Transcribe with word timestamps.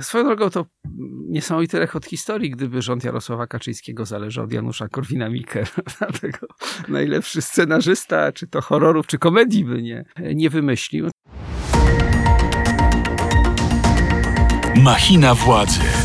Swoją 0.00 0.24
drogą 0.24 0.50
to 0.50 0.66
niesamowity 1.28 1.78
rechot 1.78 2.06
historii, 2.06 2.50
gdyby 2.50 2.82
rząd 2.82 3.04
Jarosława 3.04 3.46
Kaczyńskiego 3.46 4.06
zależał 4.06 4.44
od 4.44 4.52
Janusza 4.52 4.86
Korwina-Mikke. 4.86 5.66
Dlatego 5.98 6.46
najlepszy 6.88 7.42
scenarzysta, 7.42 8.32
czy 8.32 8.46
to 8.46 8.60
horrorów, 8.60 9.06
czy 9.06 9.18
komedii 9.18 9.64
by 9.64 9.82
nie, 9.82 10.04
nie 10.34 10.50
wymyślił. 10.50 11.08
Machina 14.76 15.34
władzy. 15.34 16.03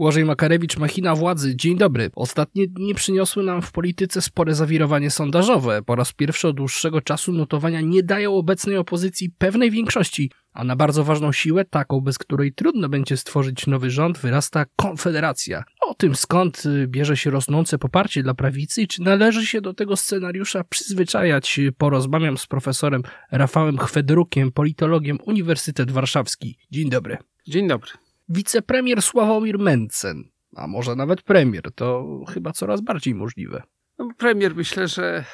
Błażej 0.00 0.24
Makarewicz, 0.24 0.76
Machina 0.76 1.14
Władzy. 1.14 1.56
Dzień 1.56 1.78
dobry. 1.78 2.10
Ostatnie 2.14 2.68
dni 2.68 2.94
przyniosły 2.94 3.42
nam 3.42 3.62
w 3.62 3.72
polityce 3.72 4.22
spore 4.22 4.54
zawirowanie 4.54 5.10
sondażowe. 5.10 5.82
Po 5.82 5.96
raz 5.96 6.12
pierwszy 6.12 6.48
od 6.48 6.56
dłuższego 6.56 7.00
czasu 7.00 7.32
notowania 7.32 7.80
nie 7.80 8.02
dają 8.02 8.34
obecnej 8.34 8.76
opozycji 8.76 9.30
pewnej 9.38 9.70
większości, 9.70 10.30
a 10.52 10.64
na 10.64 10.76
bardzo 10.76 11.04
ważną 11.04 11.32
siłę, 11.32 11.64
taką 11.64 12.00
bez 12.00 12.18
której 12.18 12.52
trudno 12.52 12.88
będzie 12.88 13.16
stworzyć 13.16 13.66
nowy 13.66 13.90
rząd, 13.90 14.18
wyrasta 14.18 14.64
Konfederacja. 14.76 15.64
O 15.80 15.94
tym 15.94 16.14
skąd 16.14 16.66
y, 16.66 16.86
bierze 16.88 17.16
się 17.16 17.30
rosnące 17.30 17.78
poparcie 17.78 18.22
dla 18.22 18.34
prawicy 18.34 18.82
i 18.82 18.88
czy 18.88 19.02
należy 19.02 19.46
się 19.46 19.60
do 19.60 19.74
tego 19.74 19.96
scenariusza 19.96 20.64
przyzwyczajać, 20.64 21.60
porozmawiam 21.78 22.38
z 22.38 22.46
profesorem 22.46 23.02
Rafałem 23.32 23.78
Chwedrukiem, 23.78 24.52
politologiem 24.52 25.18
Uniwersytet 25.26 25.90
Warszawski. 25.90 26.58
Dzień 26.70 26.90
dobry. 26.90 27.16
Dzień 27.48 27.68
dobry 27.68 27.90
wicepremier 28.30 29.02
Sławomir 29.02 29.58
Mencen, 29.58 30.24
a 30.56 30.66
może 30.66 30.96
nawet 30.96 31.22
premier, 31.22 31.72
to 31.74 32.06
chyba 32.28 32.52
coraz 32.52 32.80
bardziej 32.80 33.14
możliwe. 33.14 33.62
No, 33.98 34.08
premier 34.18 34.54
myślę, 34.54 34.88
że, 34.88 35.24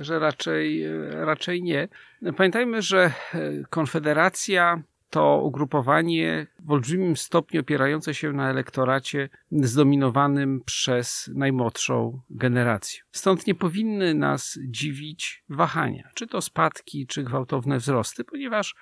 że 0.00 0.18
raczej, 0.18 0.84
raczej 1.10 1.62
nie. 1.62 1.88
Pamiętajmy, 2.36 2.82
że 2.82 3.12
Konfederacja 3.70 4.82
to 5.10 5.40
ugrupowanie 5.42 6.46
w 6.58 6.70
olbrzymim 6.70 7.16
stopniu 7.16 7.60
opierające 7.60 8.14
się 8.14 8.32
na 8.32 8.50
elektoracie 8.50 9.28
zdominowanym 9.52 10.62
przez 10.64 11.30
najmłodszą 11.34 12.20
generację. 12.30 13.00
Stąd 13.12 13.46
nie 13.46 13.54
powinny 13.54 14.14
nas 14.14 14.58
dziwić 14.68 15.44
wahania, 15.48 16.10
czy 16.14 16.26
to 16.26 16.40
spadki, 16.40 17.06
czy 17.06 17.22
gwałtowne 17.22 17.78
wzrosty, 17.78 18.24
ponieważ 18.24 18.74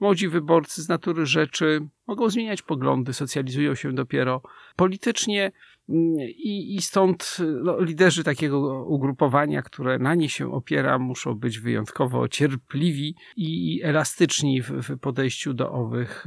młodzi 0.00 0.28
wyborcy 0.28 0.82
z 0.82 0.88
natury 0.88 1.26
rzeczy 1.26 1.88
mogą 2.06 2.30
zmieniać 2.30 2.62
poglądy, 2.62 3.12
socjalizują 3.12 3.74
się 3.74 3.92
dopiero 3.92 4.42
politycznie 4.76 5.52
i, 5.88 6.74
i 6.74 6.82
stąd 6.82 7.36
no, 7.62 7.80
liderzy 7.80 8.24
takiego 8.24 8.84
ugrupowania, 8.84 9.62
które 9.62 9.98
na 9.98 10.14
nie 10.14 10.28
się 10.28 10.52
opiera, 10.52 10.98
muszą 10.98 11.34
być 11.34 11.58
wyjątkowo 11.58 12.28
cierpliwi 12.28 13.14
i 13.36 13.80
elastyczni 13.84 14.62
w, 14.62 14.70
w 14.70 14.98
podejściu 14.98 15.54
do 15.54 15.72
owych 15.72 16.26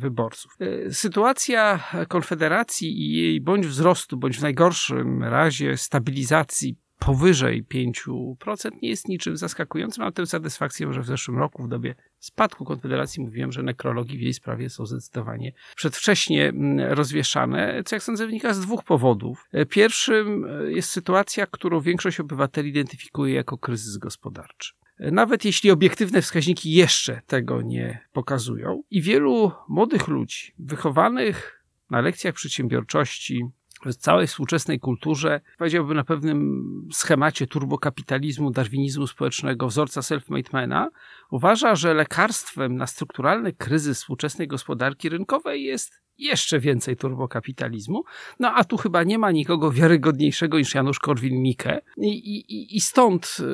wyborców. 0.00 0.56
E, 0.60 0.90
sytuacja 0.90 1.84
Konfederacji 2.08 3.02
i 3.02 3.12
jej 3.12 3.40
bądź 3.40 3.66
wzrostu, 3.66 4.16
bądź 4.16 4.38
w 4.38 4.42
najgorszym 4.42 5.24
razie 5.24 5.76
stabilizacji 5.76 6.76
powyżej 6.98 7.64
5% 7.64 8.70
nie 8.82 8.88
jest 8.88 9.08
niczym 9.08 9.36
zaskakującym. 9.36 10.04
Mam 10.04 10.12
tę 10.12 10.26
satysfakcję, 10.26 10.92
że 10.92 11.00
w 11.00 11.06
zeszłym 11.06 11.38
roku, 11.38 11.62
w 11.62 11.68
dobie 11.68 11.94
spadku 12.18 12.64
Konfederacji, 12.64 13.22
mówiłem, 13.22 13.52
że 13.52 13.62
nekrologi 13.62 14.18
w 14.18 14.20
jej 14.20 14.34
sprawie 14.34 14.70
są 14.70 14.86
zdecydowanie 14.86 15.52
przedwcześnie 15.76 16.48
mm, 16.48 16.92
rozwieszane, 16.92 17.82
co 17.84 17.96
jak 17.96 18.02
sądzę 18.02 18.26
wynika 18.26 18.54
z 18.54 18.60
dwóch 18.60 18.84
powodów. 18.84 19.48
E, 19.52 19.66
pierwszym 19.66 20.44
e, 20.44 20.72
jest 20.72 20.90
sytuacja, 20.90 21.46
którą 21.46 21.80
większość 21.80 22.20
obywateli 22.20 22.68
identyfikuje 22.68 23.34
jako 23.34 23.58
kryzys 23.58 23.96
gospodarczy 23.96 24.74
e, 24.98 25.10
nawet 25.10 25.44
jeśli 25.44 25.70
obiektywne 25.70 26.22
wskaźniki 26.22 26.72
jeszcze 26.72 27.20
tego 27.26 27.62
nie 27.62 28.06
pokazują. 28.12 28.82
I 28.90 29.02
wielu 29.02 29.52
młodych 29.68 30.08
ludzi, 30.08 30.54
wychowanych 30.58 31.64
na 31.90 32.00
lekcjach 32.00 32.34
przedsiębiorczości, 32.34 33.44
w 33.92 33.96
całej 33.96 34.26
współczesnej 34.26 34.80
kulturze, 34.80 35.40
powiedziałbym 35.58 35.96
na 35.96 36.04
pewnym 36.04 36.88
schemacie 36.92 37.46
turbokapitalizmu, 37.46 38.50
darwinizmu 38.50 39.06
społecznego, 39.06 39.68
wzorca 39.68 40.00
self-made 40.00 40.52
mana, 40.52 40.90
uważa, 41.30 41.74
że 41.74 41.94
lekarstwem 41.94 42.76
na 42.76 42.86
strukturalny 42.86 43.52
kryzys 43.52 43.98
współczesnej 43.98 44.48
gospodarki 44.48 45.08
rynkowej 45.08 45.64
jest 45.64 46.06
jeszcze 46.18 46.60
więcej 46.60 46.96
turbokapitalizmu. 46.96 48.04
No 48.40 48.52
a 48.54 48.64
tu 48.64 48.76
chyba 48.76 49.02
nie 49.02 49.18
ma 49.18 49.30
nikogo 49.30 49.72
wiarygodniejszego 49.72 50.58
niż 50.58 50.74
Janusz 50.74 51.00
Korwin-Mikke. 51.00 51.80
I, 51.96 52.08
i, 52.08 52.76
I 52.76 52.80
stąd 52.80 53.36
y, 53.40 53.44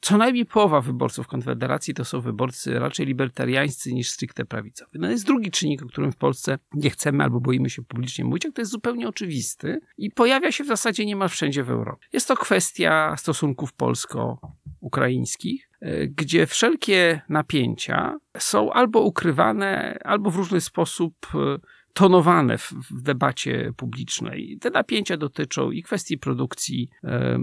co 0.00 0.16
najmniej 0.16 0.46
połowa 0.46 0.80
wyborców 0.80 1.26
Konfederacji 1.26 1.94
to 1.94 2.04
są 2.04 2.20
wyborcy 2.20 2.78
raczej 2.78 3.06
libertariańscy 3.06 3.94
niż 3.94 4.10
stricte 4.10 4.44
prawicowi. 4.44 4.98
No 4.98 5.10
jest 5.10 5.26
drugi 5.26 5.50
czynnik, 5.50 5.82
o 5.82 5.86
którym 5.86 6.12
w 6.12 6.16
Polsce 6.16 6.58
nie 6.74 6.90
chcemy 6.90 7.24
albo 7.24 7.40
boimy 7.40 7.70
się 7.70 7.82
publicznie 7.82 8.24
mówić, 8.24 8.46
a 8.46 8.52
to 8.52 8.60
jest 8.60 8.72
zupełnie 8.72 9.08
oczywisty 9.08 9.80
i 9.98 10.10
pojawia 10.10 10.52
się 10.52 10.64
w 10.64 10.66
zasadzie 10.66 11.06
niemal 11.06 11.28
wszędzie 11.28 11.64
w 11.64 11.70
Europie. 11.70 12.06
Jest 12.12 12.28
to 12.28 12.36
kwestia 12.36 13.16
stosunków 13.16 13.72
polsko-ukraińskich 13.72 15.71
gdzie 16.06 16.46
wszelkie 16.46 17.20
napięcia 17.28 18.18
są 18.38 18.72
albo 18.72 19.00
ukrywane, 19.00 19.98
albo 20.04 20.30
w 20.30 20.36
różny 20.36 20.60
sposób 20.60 21.14
y, 21.34 21.60
tonowane 21.92 22.58
w, 22.58 22.72
w, 22.72 23.02
debacie 23.02 23.72
publicznej. 23.76 24.58
Te 24.60 24.70
napięcia 24.70 25.16
dotyczą 25.16 25.70
i 25.70 25.82
kwestii 25.82 26.18
produkcji 26.18 26.90
e, 27.04 27.38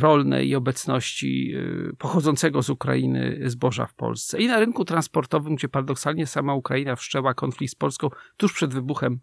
rolnej 0.00 0.48
i 0.48 0.54
obecności 0.54 1.54
e, 1.54 1.96
pochodzącego 1.96 2.62
z 2.62 2.70
Ukrainy 2.70 3.40
zboża 3.44 3.86
w 3.86 3.94
Polsce. 3.94 4.38
I 4.38 4.46
na 4.46 4.60
rynku 4.60 4.84
transportowym, 4.84 5.54
gdzie 5.54 5.68
paradoksalnie 5.68 6.26
sama 6.26 6.54
Ukraina 6.54 6.96
wszczęła 6.96 7.34
konflikt 7.34 7.72
z 7.72 7.76
Polską 7.76 8.10
tuż 8.36 8.52
przed 8.52 8.74
wybuchem 8.74 9.12
e, 9.12 9.18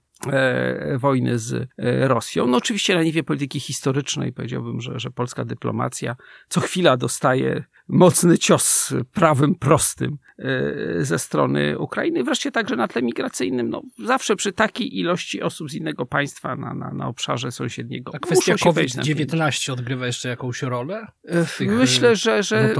wojny 0.97 1.39
z 1.39 1.53
e, 1.53 2.07
Rosją. 2.07 2.47
No 2.47 2.57
oczywiście 2.57 2.95
na 2.95 3.03
niwie 3.03 3.23
polityki 3.23 3.59
historycznej 3.59 4.33
powiedziałbym, 4.33 4.81
że, 4.81 4.99
że 4.99 5.11
polska 5.11 5.45
dyplomacja 5.45 6.15
co 6.49 6.61
chwila 6.61 6.97
dostaje 6.97 7.63
mocny 7.87 8.37
cios 8.37 8.93
prawym 9.13 9.55
prostym 9.55 10.17
e, 10.39 11.05
ze 11.05 11.19
strony 11.19 11.79
Ukrainy. 11.79 12.23
Wreszcie 12.23 12.51
także 12.51 12.75
na 12.75 12.87
tle 12.87 13.01
migracyjnym. 13.01 13.69
No, 13.69 13.81
zawsze 14.05 14.35
przy 14.35 14.51
takiej 14.51 14.99
ilości 14.99 15.41
osób 15.41 15.71
z 15.71 15.73
innego 15.73 16.05
państwa 16.05 16.55
na, 16.55 16.73
na, 16.73 16.93
na 16.93 17.07
obszarze 17.07 17.51
sąsiedniego. 17.51 18.11
A 18.15 18.19
kwestia 18.19 18.55
COVID-19 18.63 19.71
odgrywa 19.71 20.05
jeszcze 20.05 20.29
jakąś 20.29 20.61
rolę? 20.61 21.07
E, 21.27 21.65
myślę, 21.65 22.15
że, 22.15 22.43
że 22.43 22.75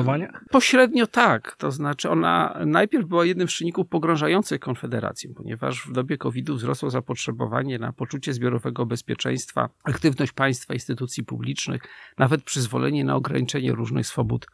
pośrednio 0.51 1.07
tak. 1.07 1.55
To 1.57 1.71
znaczy 1.71 2.09
ona 2.09 2.59
najpierw 2.65 3.05
była 3.05 3.25
jednym 3.25 3.47
z 3.47 3.51
czynników 3.51 3.87
pogrążających 3.87 4.59
Konfederację, 4.59 5.29
ponieważ 5.35 5.87
w 5.87 5.91
dobie 5.91 6.17
COVID-u 6.17 6.55
wzrosło 6.55 6.89
zapotrzebowanie 6.89 7.32
na 7.79 7.93
poczucie 7.93 8.33
zbiorowego 8.33 8.85
bezpieczeństwa, 8.85 9.69
aktywność 9.83 10.31
państwa, 10.31 10.73
instytucji 10.73 11.23
publicznych, 11.23 11.81
nawet 12.17 12.43
przyzwolenie 12.43 13.05
na 13.05 13.15
ograniczenie 13.15 13.71
różnych 13.71 14.07
swobód 14.07 14.47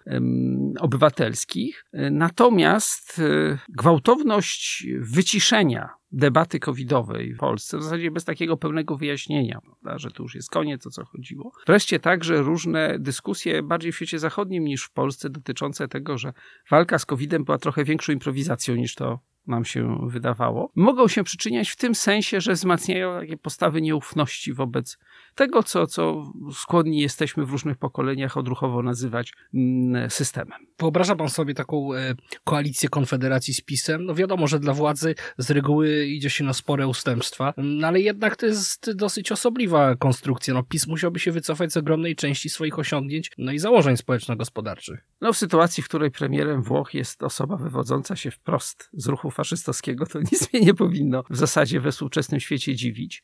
obywatelskich. 0.80 1.86
Natomiast 2.12 3.20
e, 3.20 3.58
gwałtowność 3.70 4.88
wyciszenia 5.00 5.90
debaty 6.12 6.60
covidowej 6.60 7.34
w 7.34 7.38
Polsce, 7.38 7.78
w 7.78 7.84
zasadzie 7.84 8.12
bez 8.12 8.26
takiego 8.26 8.58
pełnego 8.58 8.98
wyjaśnienia, 8.98 9.62
prawda, 9.62 10.00
że 10.00 10.12
to 10.12 10.24
już 10.24 10.36
jest 10.36 10.50
koniec, 10.50 10.88
o 10.88 10.90
co 10.90 11.06
chodziło. 11.06 11.52
Wreszcie 11.68 12.00
także 12.00 12.42
różne 12.42 13.00
dyskusje 13.00 13.64
bardziej 13.64 13.92
w 13.92 13.96
świecie 13.96 14.20
zachodnim 14.20 14.64
niż 14.64 14.84
w 14.84 14.92
Polsce 14.92 15.30
dotyczące 15.30 15.88
tego, 15.88 16.18
że 16.18 16.34
walka 16.70 17.00
z 17.00 17.06
covidem 17.06 17.44
była 17.44 17.58
trochę 17.58 17.84
większą 17.84 18.14
improwizacją 18.14 18.76
niż 18.76 18.96
to 18.96 19.20
nam 19.50 19.66
się 19.66 20.08
wydawało, 20.08 20.72
mogą 20.76 21.08
się 21.08 21.24
przyczyniać 21.24 21.70
w 21.70 21.76
tym 21.76 21.96
sensie, 21.96 22.42
że 22.42 22.54
wzmacniają 22.54 23.20
takie 23.20 23.38
postawy 23.38 23.82
nieufności 23.82 24.54
wobec 24.54 24.98
tego, 25.36 25.64
co, 25.64 25.88
co 25.88 26.32
skłonni 26.54 27.00
jesteśmy 27.00 27.46
w 27.46 27.50
różnych 27.50 27.78
pokoleniach 27.78 28.38
odruchowo 28.38 28.84
nazywać 28.84 29.34
mm, 29.54 30.10
systemem. 30.10 30.60
Wyobraża 30.80 31.16
pan 31.16 31.30
sobie 31.30 31.54
taką 31.54 31.94
e, 31.94 32.16
koalicję 32.44 32.90
Konfederacji 32.90 33.54
z 33.54 33.62
PiSem? 33.62 34.06
No 34.06 34.16
wiadomo, 34.16 34.48
że 34.48 34.60
dla 34.60 34.74
władzy 34.74 35.16
z 35.38 35.52
reguły 35.52 36.06
idzie 36.06 36.30
się 36.30 36.44
na 36.44 36.54
spore 36.54 36.88
ustępstwa, 36.88 37.54
no 37.58 37.88
ale 37.88 38.00
jednak 38.00 38.36
to 38.36 38.46
jest 38.46 38.92
dosyć 38.92 39.32
osobliwa 39.32 39.96
konstrukcja. 39.96 40.54
No 40.54 40.64
PiS 40.64 40.88
musiałby 40.88 41.20
się 41.20 41.32
wycofać 41.32 41.74
z 41.74 41.78
ogromnej 41.78 42.16
części 42.16 42.50
swoich 42.50 42.80
osiągnięć, 42.80 43.32
no 43.38 43.52
i 43.52 43.60
założeń 43.60 43.98
społeczno-gospodarczych. 43.98 45.06
No 45.22 45.34
w 45.34 45.38
sytuacji, 45.38 45.84
w 45.84 45.88
której 45.88 46.12
premierem 46.12 46.64
Włoch 46.64 46.94
jest 46.94 47.24
osoba 47.24 47.58
wywodząca 47.58 48.16
się 48.16 48.32
wprost 48.32 48.90
z 48.94 49.08
ruchów 49.08 49.39
faszystowskiego, 49.40 50.06
to 50.06 50.20
nic 50.32 50.54
mnie 50.54 50.62
nie 50.62 50.74
powinno 50.74 51.24
w 51.30 51.38
zasadzie 51.38 51.80
we 51.80 51.92
współczesnym 51.92 52.40
świecie 52.40 52.76
dziwić. 52.76 53.24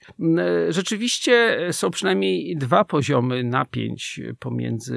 Rzeczywiście 0.69 1.59
są 1.71 1.91
przynajmniej 1.91 2.57
dwa 2.57 2.85
poziomy 2.85 3.43
napięć 3.43 4.21
pomiędzy 4.39 4.95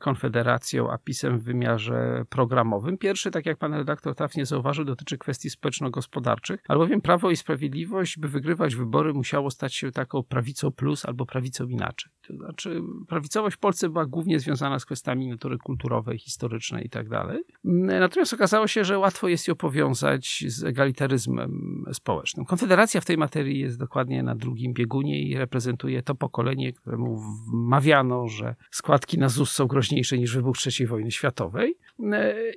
Konfederacją 0.00 0.90
a 0.90 0.98
PiSem 0.98 1.38
w 1.38 1.42
wymiarze 1.42 2.24
programowym. 2.28 2.98
Pierwszy, 2.98 3.30
tak 3.30 3.46
jak 3.46 3.58
pan 3.58 3.74
redaktor 3.74 4.14
trafnie 4.14 4.46
zauważył, 4.46 4.84
dotyczy 4.84 5.18
kwestii 5.18 5.50
społeczno-gospodarczych, 5.50 6.60
albowiem 6.68 7.00
Prawo 7.00 7.30
i 7.30 7.36
Sprawiedliwość, 7.36 8.18
by 8.18 8.28
wygrywać 8.28 8.74
wybory, 8.74 9.14
musiało 9.14 9.50
stać 9.50 9.74
się 9.74 9.92
taką 9.92 10.22
prawicą 10.22 10.70
plus 10.70 11.04
albo 11.04 11.26
prawicą 11.26 11.68
inaczej. 11.68 12.12
To 12.26 12.36
znaczy, 12.36 12.80
prawicowość 13.08 13.56
w 13.56 13.58
Polsce 13.58 13.88
była 13.88 14.06
głównie 14.06 14.40
związana 14.40 14.78
z 14.78 14.84
kwestiami 14.84 15.28
natury 15.28 15.58
kulturowej, 15.58 16.18
historycznej 16.18 16.86
i 16.86 16.90
tak 16.90 17.08
dalej. 17.08 17.38
Natomiast 17.64 18.34
okazało 18.34 18.66
się, 18.66 18.84
że 18.84 18.98
łatwo 18.98 19.28
jest 19.28 19.48
ją 19.48 19.54
powiązać 19.54 20.44
z 20.50 20.64
egalitaryzmem 20.64 21.84
społecznym. 21.92 22.46
Konfederacja 22.46 23.00
w 23.00 23.04
tej 23.04 23.18
materii 23.18 23.58
jest 23.58 23.78
dokładnie 23.78 24.22
na 24.22 24.34
drugim 24.34 24.74
biegunie 24.74 25.22
i 25.22 25.36
reprezentuje 25.36 26.02
to 26.02 26.14
pokolenie, 26.14 26.72
któremu 26.72 27.20
wmawiano, 27.52 28.28
że 28.28 28.56
składki 28.70 29.18
na 29.18 29.28
ZUS 29.28 29.50
są 29.50 29.66
groźniejsze 29.66 30.18
niż 30.18 30.34
wybuch 30.34 30.56
III 30.66 30.86
wojny 30.86 31.10
światowej. 31.10 31.74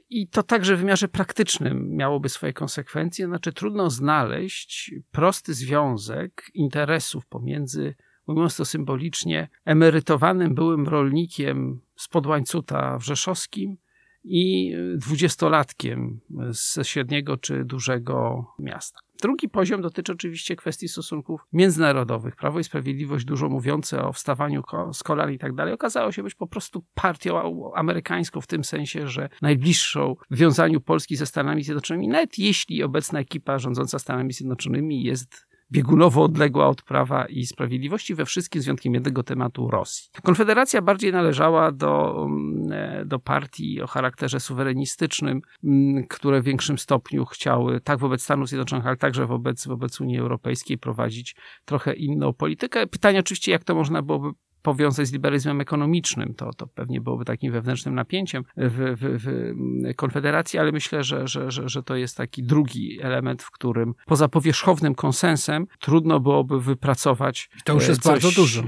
I 0.10 0.28
to 0.28 0.44
także 0.44 0.76
w 0.76 0.80
wymiarze 0.80 1.08
praktycznym 1.08 1.96
miałoby 1.96 2.30
swoje 2.30 2.54
konsekwencje. 2.54 3.28
Znaczy, 3.28 3.54
trudno 3.54 3.90
znaleźć 3.90 4.92
prosty 5.12 5.54
związek 5.54 6.52
interesów 6.54 7.26
pomiędzy 7.26 7.96
mówiąc 8.28 8.56
to 8.56 8.66
symbolicznie, 8.66 9.50
emerytowanym 9.66 10.56
byłym 10.56 10.88
rolnikiem 10.88 11.82
z 11.96 12.08
Podłańcuta 12.08 12.98
w 12.98 13.04
Rzeszowskim 13.04 13.78
i 14.24 14.74
dwudziestolatkiem 14.96 16.20
z 16.52 16.88
średniego 16.88 17.38
czy 17.38 17.66
dużego 17.66 18.46
miasta. 18.60 19.00
Drugi 19.22 19.50
poziom 19.50 19.82
dotyczy 19.82 20.12
oczywiście 20.12 20.56
kwestii 20.56 20.88
stosunków 20.88 21.42
międzynarodowych. 21.54 22.36
Prawo 22.36 22.60
i 22.60 22.64
Sprawiedliwość, 22.64 23.26
dużo 23.26 23.50
mówiące 23.50 24.04
o 24.04 24.14
wstawaniu 24.14 24.64
z 24.94 25.04
kolan 25.04 25.32
i 25.32 25.38
tak 25.38 25.56
dalej, 25.56 25.74
okazało 25.74 26.12
się 26.12 26.24
być 26.24 26.36
po 26.36 26.48
prostu 26.48 26.86
partią 26.94 27.74
amerykańską 27.74 28.42
w 28.42 28.48
tym 28.48 28.64
sensie, 28.64 29.08
że 29.08 29.30
najbliższą 29.42 30.16
w 30.32 30.38
wiązaniu 30.38 30.82
Polski 30.82 31.16
ze 31.16 31.26
Stanami 31.26 31.64
Zjednoczonymi, 31.64 32.08
nawet 32.08 32.38
jeśli 32.38 32.84
obecna 32.84 33.20
ekipa 33.20 33.60
rządząca 33.60 34.00
Stanami 34.00 34.34
Zjednoczonymi 34.34 35.04
jest 35.04 35.51
biegunowo 35.72 36.24
odległa 36.24 36.68
od 36.68 36.82
prawa 36.82 37.26
i 37.26 37.46
sprawiedliwości 37.46 38.16
we 38.16 38.26
wszystkim 38.26 38.62
z 38.62 38.66
wyjątkiem 38.66 38.94
jednego 38.94 39.24
tematu 39.24 39.70
Rosji. 39.70 40.10
Konfederacja 40.24 40.82
bardziej 40.82 41.12
należała 41.12 41.72
do, 41.72 42.26
mm, 42.26 43.08
do 43.08 43.20
partii 43.20 43.82
o 43.82 43.88
charakterze 43.88 44.40
suwerenistycznym, 44.40 45.42
mm, 45.64 46.08
które 46.08 46.42
w 46.42 46.46
większym 46.46 46.78
stopniu 46.78 47.26
chciały 47.26 47.82
tak 47.82 48.00
wobec 48.00 48.24
Stanów 48.24 48.50
Zjednoczonych, 48.50 48.88
ale 48.88 48.98
także 48.98 49.26
wobec, 49.26 49.68
wobec 49.68 50.02
Unii 50.02 50.20
Europejskiej 50.20 50.78
prowadzić 50.78 51.36
trochę 51.66 51.94
inną 51.94 52.34
politykę. 52.34 52.88
Pytanie 52.88 53.20
oczywiście, 53.20 53.52
jak 53.52 53.64
to 53.64 53.76
można 53.76 54.02
byłoby 54.02 54.30
powiązać 54.62 55.08
z 55.08 55.14
liberalizmem 55.14 55.62
ekonomicznym. 55.62 56.34
To, 56.34 56.54
to 56.54 56.68
pewnie 56.68 57.02
byłoby 57.02 57.26
takim 57.26 57.52
wewnętrznym 57.52 57.96
napięciem 57.96 58.44
w, 58.58 58.96
w, 58.98 59.24
w 59.24 59.96
Konfederacji, 59.96 60.60
ale 60.60 60.72
myślę, 60.72 61.04
że, 61.04 61.28
że, 61.28 61.52
że, 61.52 61.70
że 61.70 61.84
to 61.84 61.96
jest 61.96 62.18
taki 62.18 62.44
drugi 62.44 63.02
element, 63.02 63.44
w 63.44 63.52
którym 63.52 63.94
poza 64.06 64.28
powierzchownym 64.28 64.96
konsensem 64.96 65.68
trudno 65.80 66.20
byłoby 66.20 66.62
wypracować. 66.62 67.50
To 67.66 67.74
już 67.74 67.88
jest 67.88 68.02
coś, 68.02 68.12
bardzo 68.12 68.42
dużo. 68.42 68.62
E, 68.62 68.66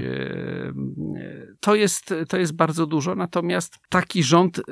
to 1.60 1.74
jest, 1.74 2.14
to 2.28 2.38
jest 2.38 2.52
bardzo 2.52 2.86
dużo, 2.86 3.14
natomiast 3.14 3.78
taki 3.88 4.22
rząd 4.22 4.58
e, 4.58 4.62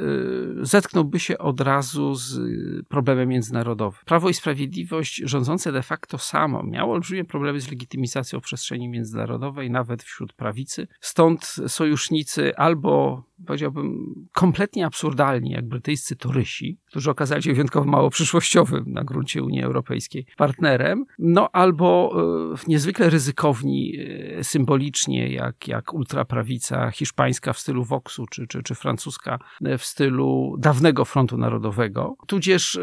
zetknąłby 0.60 1.20
się 1.20 1.38
od 1.38 1.60
razu 1.60 2.14
z 2.14 2.40
problemem 2.88 3.28
międzynarodowym. 3.28 4.00
Prawo 4.06 4.28
i 4.28 4.34
Sprawiedliwość 4.34 5.22
rządzące 5.24 5.72
de 5.72 5.82
facto 5.82 6.18
samo 6.18 6.62
miało 6.62 6.94
olbrzymie 6.94 7.24
problemy 7.24 7.60
z 7.60 7.70
legitymizacją 7.70 8.40
w 8.40 8.42
przestrzeni 8.42 8.88
międzynarodowej, 8.88 9.70
nawet 9.70 10.02
wśród 10.02 10.32
prawicy. 10.32 10.88
Stąd 11.12 11.56
sojusznicy 11.66 12.56
albo 12.56 13.22
powiedziałbym, 13.46 14.14
kompletnie 14.32 14.86
absurdalni, 14.86 15.50
jak 15.50 15.68
brytyjscy 15.68 16.16
turyści, 16.16 16.78
którzy 16.86 17.10
okazali 17.10 17.42
się 17.42 17.52
wyjątkowo 17.52 17.90
mało 17.90 18.10
przyszłościowym 18.10 18.84
na 18.86 19.04
gruncie 19.04 19.42
Unii 19.42 19.62
Europejskiej 19.62 20.26
partnerem, 20.36 21.04
no 21.18 21.50
albo 21.52 22.12
e, 22.54 22.68
niezwykle 22.68 23.10
ryzykowni 23.10 23.96
e, 23.98 24.44
symbolicznie, 24.44 25.32
jak, 25.32 25.68
jak 25.68 25.94
ultraprawica 25.94 26.90
hiszpańska 26.90 27.52
w 27.52 27.58
stylu 27.58 27.84
Voxu, 27.84 28.26
czy, 28.26 28.46
czy, 28.46 28.62
czy 28.62 28.74
francuska 28.74 29.38
w 29.78 29.84
stylu 29.84 30.56
dawnego 30.58 31.04
Frontu 31.04 31.38
Narodowego, 31.38 32.16
tudzież 32.26 32.76
e, 32.76 32.80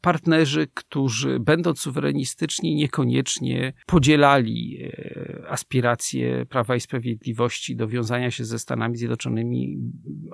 partnerzy, 0.00 0.66
którzy 0.74 1.40
będąc 1.40 1.80
suwerenistyczni, 1.80 2.74
niekoniecznie 2.74 3.72
podzielali 3.86 4.78
aspiracje 5.48 6.46
Prawa 6.46 6.76
i 6.76 6.80
Sprawiedliwości 6.80 7.43
do 7.76 7.88
wiązania 7.88 8.30
się 8.30 8.44
ze 8.44 8.58
Stanami 8.58 8.96
Zjednoczonymi 8.96 9.78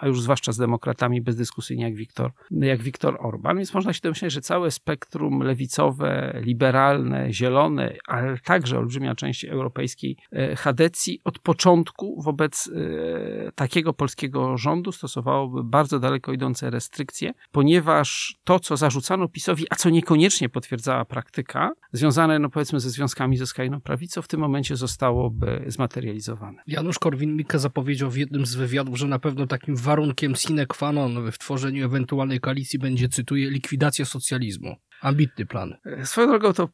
a 0.00 0.06
już 0.06 0.22
zwłaszcza 0.22 0.52
z 0.52 0.56
demokratami 0.56 1.20
bezdyskusyjnie 1.20 1.84
jak 1.84 1.94
Viktor, 1.94 2.32
jak 2.50 2.82
Viktor 2.82 3.16
Orban. 3.20 3.56
Więc 3.56 3.74
można 3.74 3.92
się 3.92 4.00
domyśleć, 4.02 4.32
że 4.32 4.40
całe 4.40 4.70
spektrum 4.70 5.42
lewicowe, 5.42 6.40
liberalne, 6.44 7.32
zielone, 7.32 7.96
ale 8.06 8.38
także 8.38 8.78
olbrzymia 8.78 9.14
część 9.14 9.44
europejskiej 9.44 10.16
e, 10.32 10.56
chadecji 10.56 11.20
od 11.24 11.38
początku 11.38 12.22
wobec 12.22 12.70
e, 12.74 13.52
takiego 13.52 13.92
polskiego 13.92 14.56
rządu 14.56 14.92
stosowałoby 14.92 15.64
bardzo 15.64 15.98
daleko 15.98 16.32
idące 16.32 16.70
restrykcje, 16.70 17.32
ponieważ 17.52 18.36
to, 18.44 18.60
co 18.60 18.76
zarzucano 18.76 19.28
PiSowi, 19.28 19.66
a 19.70 19.74
co 19.74 19.90
niekoniecznie 19.90 20.48
potwierdzała 20.48 21.04
praktyka, 21.04 21.70
związane 21.92 22.38
no 22.38 22.50
powiedzmy 22.50 22.80
ze 22.80 22.90
związkami 22.90 23.36
ze 23.36 23.46
skrajną 23.46 23.80
prawicą, 23.80 24.22
w 24.22 24.28
tym 24.28 24.40
momencie 24.40 24.76
zostałoby 24.76 25.64
zmaterializowane. 25.66 26.62
Janusz 26.66 26.98
Korwin-Mikke 27.00 27.58
zapowiedział 27.58 28.10
w 28.10 28.16
jednym 28.16 28.46
z 28.46 28.54
wywiadów, 28.54 28.98
że 28.98 29.06
na 29.06 29.18
pewno 29.18 29.46
takim 29.46 29.76
warunkiem 29.76 30.36
sine 30.36 30.66
qua 30.66 30.92
non 30.92 31.32
w 31.32 31.38
tworzeniu 31.38 31.86
ewentualnej 31.86 32.40
koalicji 32.40 32.78
będzie, 32.78 33.08
cytuję, 33.08 33.50
likwidacja 33.50 34.04
socjalizmu. 34.04 34.76
Ambitny 35.02 35.46
plan. 35.46 35.74
Swoją 36.04 36.28
drogą 36.28 36.52
to 36.52 36.68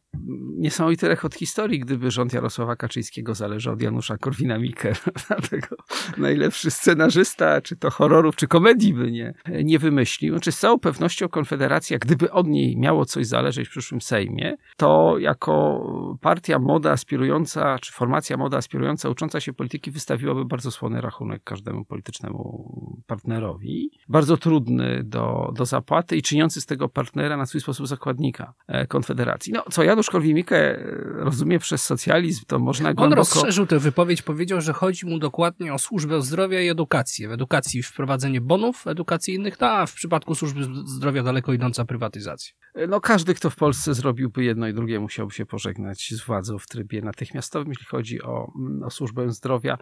niesamowity 0.58 1.08
rechot 1.08 1.34
historii, 1.34 1.80
gdyby 1.80 2.10
rząd 2.10 2.32
Jarosława 2.32 2.76
Kaczyńskiego 2.76 3.34
zależał 3.34 3.74
od 3.74 3.82
Janusza 3.82 4.16
Korwina-Mikke. 4.16 4.94
Dlatego 5.28 5.76
najlepszy 6.18 6.70
scenarzysta, 6.70 7.60
czy 7.60 7.76
to 7.76 7.90
horrorów, 7.90 8.36
czy 8.36 8.46
komedii 8.46 8.94
by 8.94 9.12
nie, 9.12 9.34
nie 9.64 9.78
wymyślił. 9.78 10.34
Znaczy 10.34 10.52
z 10.52 10.58
całą 10.58 10.78
pewnością 10.78 11.28
Konfederacja, 11.28 11.98
gdyby 11.98 12.32
od 12.32 12.46
niej 12.46 12.76
miało 12.76 13.04
coś 13.04 13.26
zależeć 13.26 13.68
w 13.68 13.70
przyszłym 13.70 14.00
Sejmie, 14.00 14.56
to 14.76 15.14
jako 15.18 15.84
partia 16.20 16.58
moda 16.58 16.90
aspirująca, 16.90 17.78
czy 17.78 17.92
formacja 17.92 18.36
moda 18.36 18.56
aspirująca, 18.56 19.08
ucząca 19.08 19.40
się 19.40 19.52
polityki, 19.52 19.90
wystawiłaby 19.90 20.44
bardzo 20.44 20.70
słony 20.70 21.00
rachunek 21.00 21.42
każdemu 21.44 21.84
politycznemu 21.84 22.66
partnerowi. 23.06 23.90
Bardzo 24.08 24.36
trudny 24.36 25.04
do, 25.04 25.52
do 25.54 25.64
zapłaty 25.64 26.16
i 26.16 26.22
czyniący 26.22 26.60
z 26.60 26.66
tego 26.66 26.88
partnera 26.88 27.36
na 27.36 27.46
swój 27.46 27.60
sposób 27.60 27.86
zakładnika 28.16 28.54
E, 28.68 28.86
Konfederacji. 28.86 29.52
No, 29.52 29.64
co 29.70 29.82
Janusz 29.82 30.10
Korwin-Mikke 30.10 30.54
e, 30.54 30.76
rozumie 31.16 31.58
przez 31.58 31.84
socjalizm, 31.84 32.44
to 32.46 32.58
można 32.58 32.94
głęboko... 32.94 33.12
On 33.12 33.18
rozszerzył 33.18 33.66
tę 33.66 33.78
wypowiedź, 33.78 34.22
powiedział, 34.22 34.60
że 34.60 34.72
chodzi 34.72 35.06
mu 35.06 35.18
dokładnie 35.18 35.74
o 35.74 35.78
służbę 35.78 36.22
zdrowia 36.22 36.60
i 36.60 36.68
edukację. 36.68 37.28
W 37.28 37.32
edukacji 37.32 37.82
wprowadzenie 37.82 38.40
bonów 38.40 38.86
edukacyjnych, 38.86 39.60
no, 39.60 39.66
a 39.66 39.86
w 39.86 39.94
przypadku 39.94 40.34
służby 40.34 40.64
zdrowia 40.84 41.22
daleko 41.22 41.52
idąca 41.52 41.84
prywatyzacja. 41.84 42.54
E, 42.74 42.86
no, 42.86 43.00
każdy, 43.00 43.34
kto 43.34 43.50
w 43.50 43.56
Polsce 43.56 43.94
zrobiłby 43.94 44.44
jedno 44.44 44.68
i 44.68 44.74
drugie, 44.74 45.00
musiałby 45.00 45.34
się 45.34 45.46
pożegnać 45.46 46.14
z 46.14 46.24
władzą 46.24 46.58
w 46.58 46.66
trybie 46.66 47.02
natychmiastowym, 47.02 47.68
jeśli 47.68 47.86
chodzi 47.86 48.22
o, 48.22 48.52
mm, 48.58 48.82
o 48.82 48.90
służbę 48.90 49.30
zdrowia. 49.30 49.78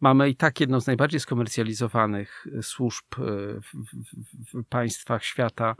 Mamy 0.00 0.30
i 0.30 0.36
tak 0.36 0.60
jedną 0.60 0.80
z 0.80 0.86
najbardziej 0.86 1.20
skomercjalizowanych 1.20 2.46
służb 2.62 3.04
w, 3.14 3.62
w, 3.62 4.60
w 4.60 4.64
państwach 4.64 5.24
świata 5.24 5.76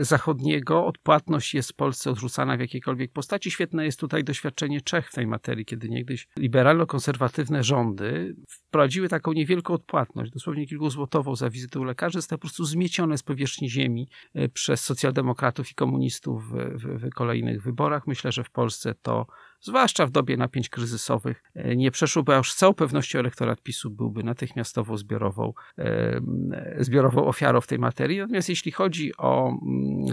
zachodniego 0.00 0.86
odpłatność 0.86 1.54
jest 1.54 1.72
w 1.72 1.74
Polsce 1.74 2.10
odrzucana 2.10 2.56
w 2.56 2.60
jakiejkolwiek 2.60 3.12
postaci. 3.12 3.50
Świetne 3.50 3.84
jest 3.84 4.00
tutaj 4.00 4.24
doświadczenie 4.24 4.80
Czech 4.80 5.08
w 5.08 5.14
tej 5.14 5.26
materii, 5.26 5.64
kiedy 5.64 5.88
niegdyś 5.88 6.28
liberalno-konserwatywne 6.38 7.64
rządy 7.64 8.36
wprowadziły 8.48 9.08
taką 9.08 9.32
niewielką 9.32 9.74
odpłatność, 9.74 10.32
dosłownie 10.32 10.66
kilkuzłotową 10.66 11.36
za 11.36 11.50
wizytę 11.50 11.80
u 11.80 11.84
lekarzy, 11.84 12.18
zostały 12.18 12.38
po 12.38 12.40
prostu 12.40 12.64
zmiecione 12.64 13.18
z 13.18 13.22
powierzchni 13.22 13.70
ziemi 13.70 14.08
e, 14.34 14.48
przez 14.48 14.80
socjaldemokratów 14.80 15.70
i 15.70 15.74
komunistów 15.74 16.50
w, 16.50 16.54
w, 16.54 17.06
w 17.06 17.10
kolejnych 17.10 17.62
wyborach. 17.62 18.06
Myślę, 18.06 18.32
że 18.32 18.44
w 18.44 18.50
Polsce 18.50 18.94
to 19.02 19.26
zwłaszcza 19.60 20.06
w 20.06 20.10
dobie 20.10 20.36
napięć 20.36 20.68
kryzysowych, 20.68 21.42
e, 21.54 21.76
nie 21.76 21.90
przeszłoby, 21.90 22.34
a 22.34 22.36
już 22.36 22.52
z 22.52 22.56
całą 22.56 22.74
pewnością 22.74 23.18
elektorat 23.18 23.62
PiSu 23.62 23.90
byłby 23.90 24.22
natychmiastową 24.22 24.96
zbiorową, 24.96 25.52
zbiorową 26.78 27.26
ofiarą 27.26 27.60
w 27.60 27.66
tej 27.66 27.78
materii. 27.78 28.18
Natomiast 28.18 28.48
jeśli 28.48 28.72
chodzi 28.72 29.16
o 29.16 29.52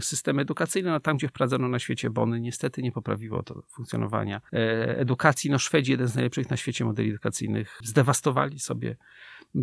system 0.01 0.39
edukacyjny, 0.39 0.89
no 0.89 0.99
tam, 0.99 1.17
gdzie 1.17 1.27
wprowadzono 1.27 1.67
na 1.67 1.79
świecie 1.79 2.09
bony, 2.09 2.39
niestety 2.39 2.81
nie 2.81 2.91
poprawiło 2.91 3.43
to 3.43 3.63
funkcjonowania 3.69 4.41
e, 4.53 4.97
edukacji. 4.97 5.51
No 5.51 5.59
Szwedzi, 5.59 5.91
jeden 5.91 6.07
z 6.07 6.15
najlepszych 6.15 6.49
na 6.49 6.57
świecie 6.57 6.85
modeli 6.85 7.09
edukacyjnych, 7.09 7.79
zdewastowali 7.83 8.59
sobie 8.59 8.97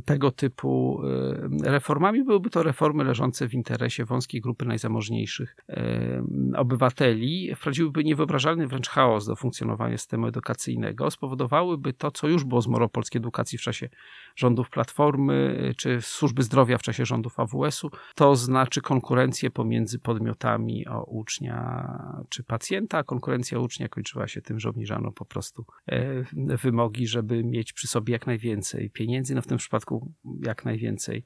tego 0.04 0.30
typu 0.30 1.00
reformami. 1.62 2.24
Byłyby 2.24 2.50
to 2.50 2.62
reformy 2.62 3.04
leżące 3.04 3.48
w 3.48 3.54
interesie 3.54 4.04
wąskiej 4.04 4.40
grupy 4.40 4.64
najzamożniejszych 4.64 5.56
obywateli. 6.56 7.54
Wprowadziłyby 7.54 8.04
niewyobrażalny 8.04 8.66
wręcz 8.66 8.88
chaos 8.88 9.26
do 9.26 9.36
funkcjonowania 9.36 9.98
systemu 9.98 10.26
edukacyjnego. 10.26 11.10
Spowodowałyby 11.10 11.92
to, 11.92 12.10
co 12.10 12.28
już 12.28 12.44
było 12.44 12.62
z 12.62 12.68
polskiej 12.92 13.18
edukacji 13.18 13.58
w 13.58 13.62
czasie 13.62 13.88
rządów 14.36 14.70
Platformy, 14.70 15.72
czy 15.76 15.98
służby 16.02 16.42
zdrowia 16.42 16.78
w 16.78 16.82
czasie 16.82 17.06
rządów 17.06 17.40
AWS-u. 17.40 17.90
To 18.14 18.36
znaczy 18.36 18.80
konkurencję 18.80 19.50
pomiędzy 19.50 19.98
podmiotami 19.98 20.86
o 20.88 21.04
ucznia 21.04 21.88
czy 22.28 22.44
pacjenta. 22.44 23.04
Konkurencja 23.04 23.58
ucznia 23.58 23.88
kończyła 23.88 24.28
się 24.28 24.42
tym, 24.42 24.60
że 24.60 24.68
obniżano 24.68 25.12
po 25.12 25.24
prostu 25.24 25.64
e, 25.86 26.24
wymogi, 26.56 27.06
żeby 27.06 27.44
mieć 27.44 27.72
przy 27.72 27.86
sobie 27.86 28.12
jak 28.12 28.26
najwięcej 28.26 28.90
pieniędzy, 28.90 29.34
no 29.34 29.42
w 29.42 29.46
tym 29.46 29.58
przypadku 29.58 29.73
jak 30.42 30.64
najwięcej 30.64 31.24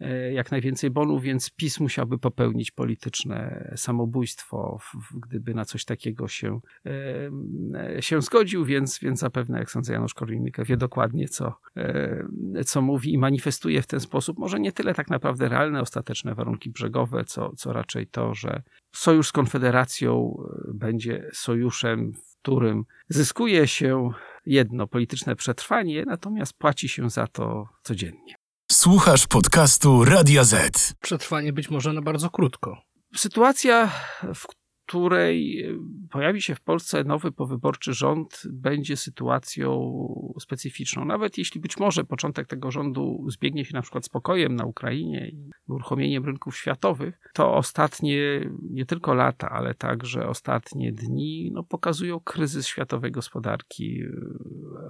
E, 0.00 0.32
jak 0.32 0.50
najwięcej 0.50 0.90
bonów, 0.90 1.22
więc 1.22 1.50
PiS 1.50 1.80
musiałby 1.80 2.18
popełnić 2.18 2.70
polityczne 2.70 3.70
samobójstwo, 3.76 4.78
gdyby 5.12 5.54
na 5.54 5.64
coś 5.64 5.84
takiego 5.84 6.28
się, 6.28 6.60
e, 6.86 8.02
się 8.02 8.22
zgodził, 8.22 8.64
więc, 8.64 8.98
więc 8.98 9.20
zapewne, 9.20 9.58
jak 9.58 9.70
sądzę, 9.70 9.92
Janusz 9.92 10.14
Korwin-Mikke 10.14 10.64
wie 10.64 10.76
dokładnie, 10.76 11.28
co, 11.28 11.54
e, 11.76 12.64
co 12.66 12.82
mówi 12.82 13.12
i 13.12 13.18
manifestuje 13.18 13.82
w 13.82 13.86
ten 13.86 14.00
sposób. 14.00 14.38
Może 14.38 14.60
nie 14.60 14.72
tyle 14.72 14.94
tak 14.94 15.10
naprawdę 15.10 15.48
realne, 15.48 15.80
ostateczne 15.80 16.34
warunki 16.34 16.70
brzegowe, 16.70 17.24
co, 17.24 17.52
co 17.56 17.72
raczej 17.72 18.06
to, 18.06 18.34
że 18.34 18.62
sojusz 18.92 19.28
z 19.28 19.32
Konfederacją 19.32 20.42
będzie 20.74 21.30
sojuszem, 21.32 22.12
w 22.12 22.36
którym 22.42 22.84
zyskuje 23.08 23.66
się 23.66 24.10
jedno 24.46 24.86
polityczne 24.86 25.36
przetrwanie, 25.36 26.04
natomiast 26.06 26.52
płaci 26.52 26.88
się 26.88 27.10
za 27.10 27.26
to 27.26 27.68
codziennie. 27.82 28.34
Słuchasz 28.72 29.26
podcastu 29.26 30.04
Radia 30.04 30.44
Z. 30.44 30.92
Przetrwanie 31.00 31.52
być 31.52 31.70
może 31.70 31.92
na 31.92 32.02
bardzo 32.02 32.30
krótko. 32.30 32.82
Sytuacja, 33.16 33.92
w 34.34 34.46
której 34.90 35.62
e, 35.62 35.78
pojawi 36.10 36.42
się 36.42 36.54
w 36.54 36.60
Polsce 36.60 37.04
nowy 37.04 37.32
powyborczy 37.32 37.94
rząd, 37.94 38.42
będzie 38.52 38.96
sytuacją 38.96 39.94
specyficzną. 40.40 41.04
Nawet 41.04 41.38
jeśli 41.38 41.60
być 41.60 41.78
może 41.78 42.04
początek 42.04 42.46
tego 42.46 42.70
rządu 42.70 43.26
zbiegnie 43.28 43.64
się 43.64 43.74
na 43.74 43.82
przykład 43.82 44.04
z 44.04 44.08
pokojem 44.08 44.56
na 44.56 44.64
Ukrainie 44.64 45.28
i 45.28 45.50
uruchomieniem 45.68 46.24
rynków 46.24 46.56
światowych, 46.56 47.20
to 47.34 47.54
ostatnie 47.54 48.50
nie 48.70 48.86
tylko 48.86 49.14
lata, 49.14 49.50
ale 49.50 49.74
także 49.74 50.28
ostatnie 50.28 50.92
dni 50.92 51.50
no, 51.52 51.62
pokazują 51.62 52.20
kryzys 52.20 52.66
światowej 52.66 53.12
gospodarki 53.12 54.02
e, 54.02 54.06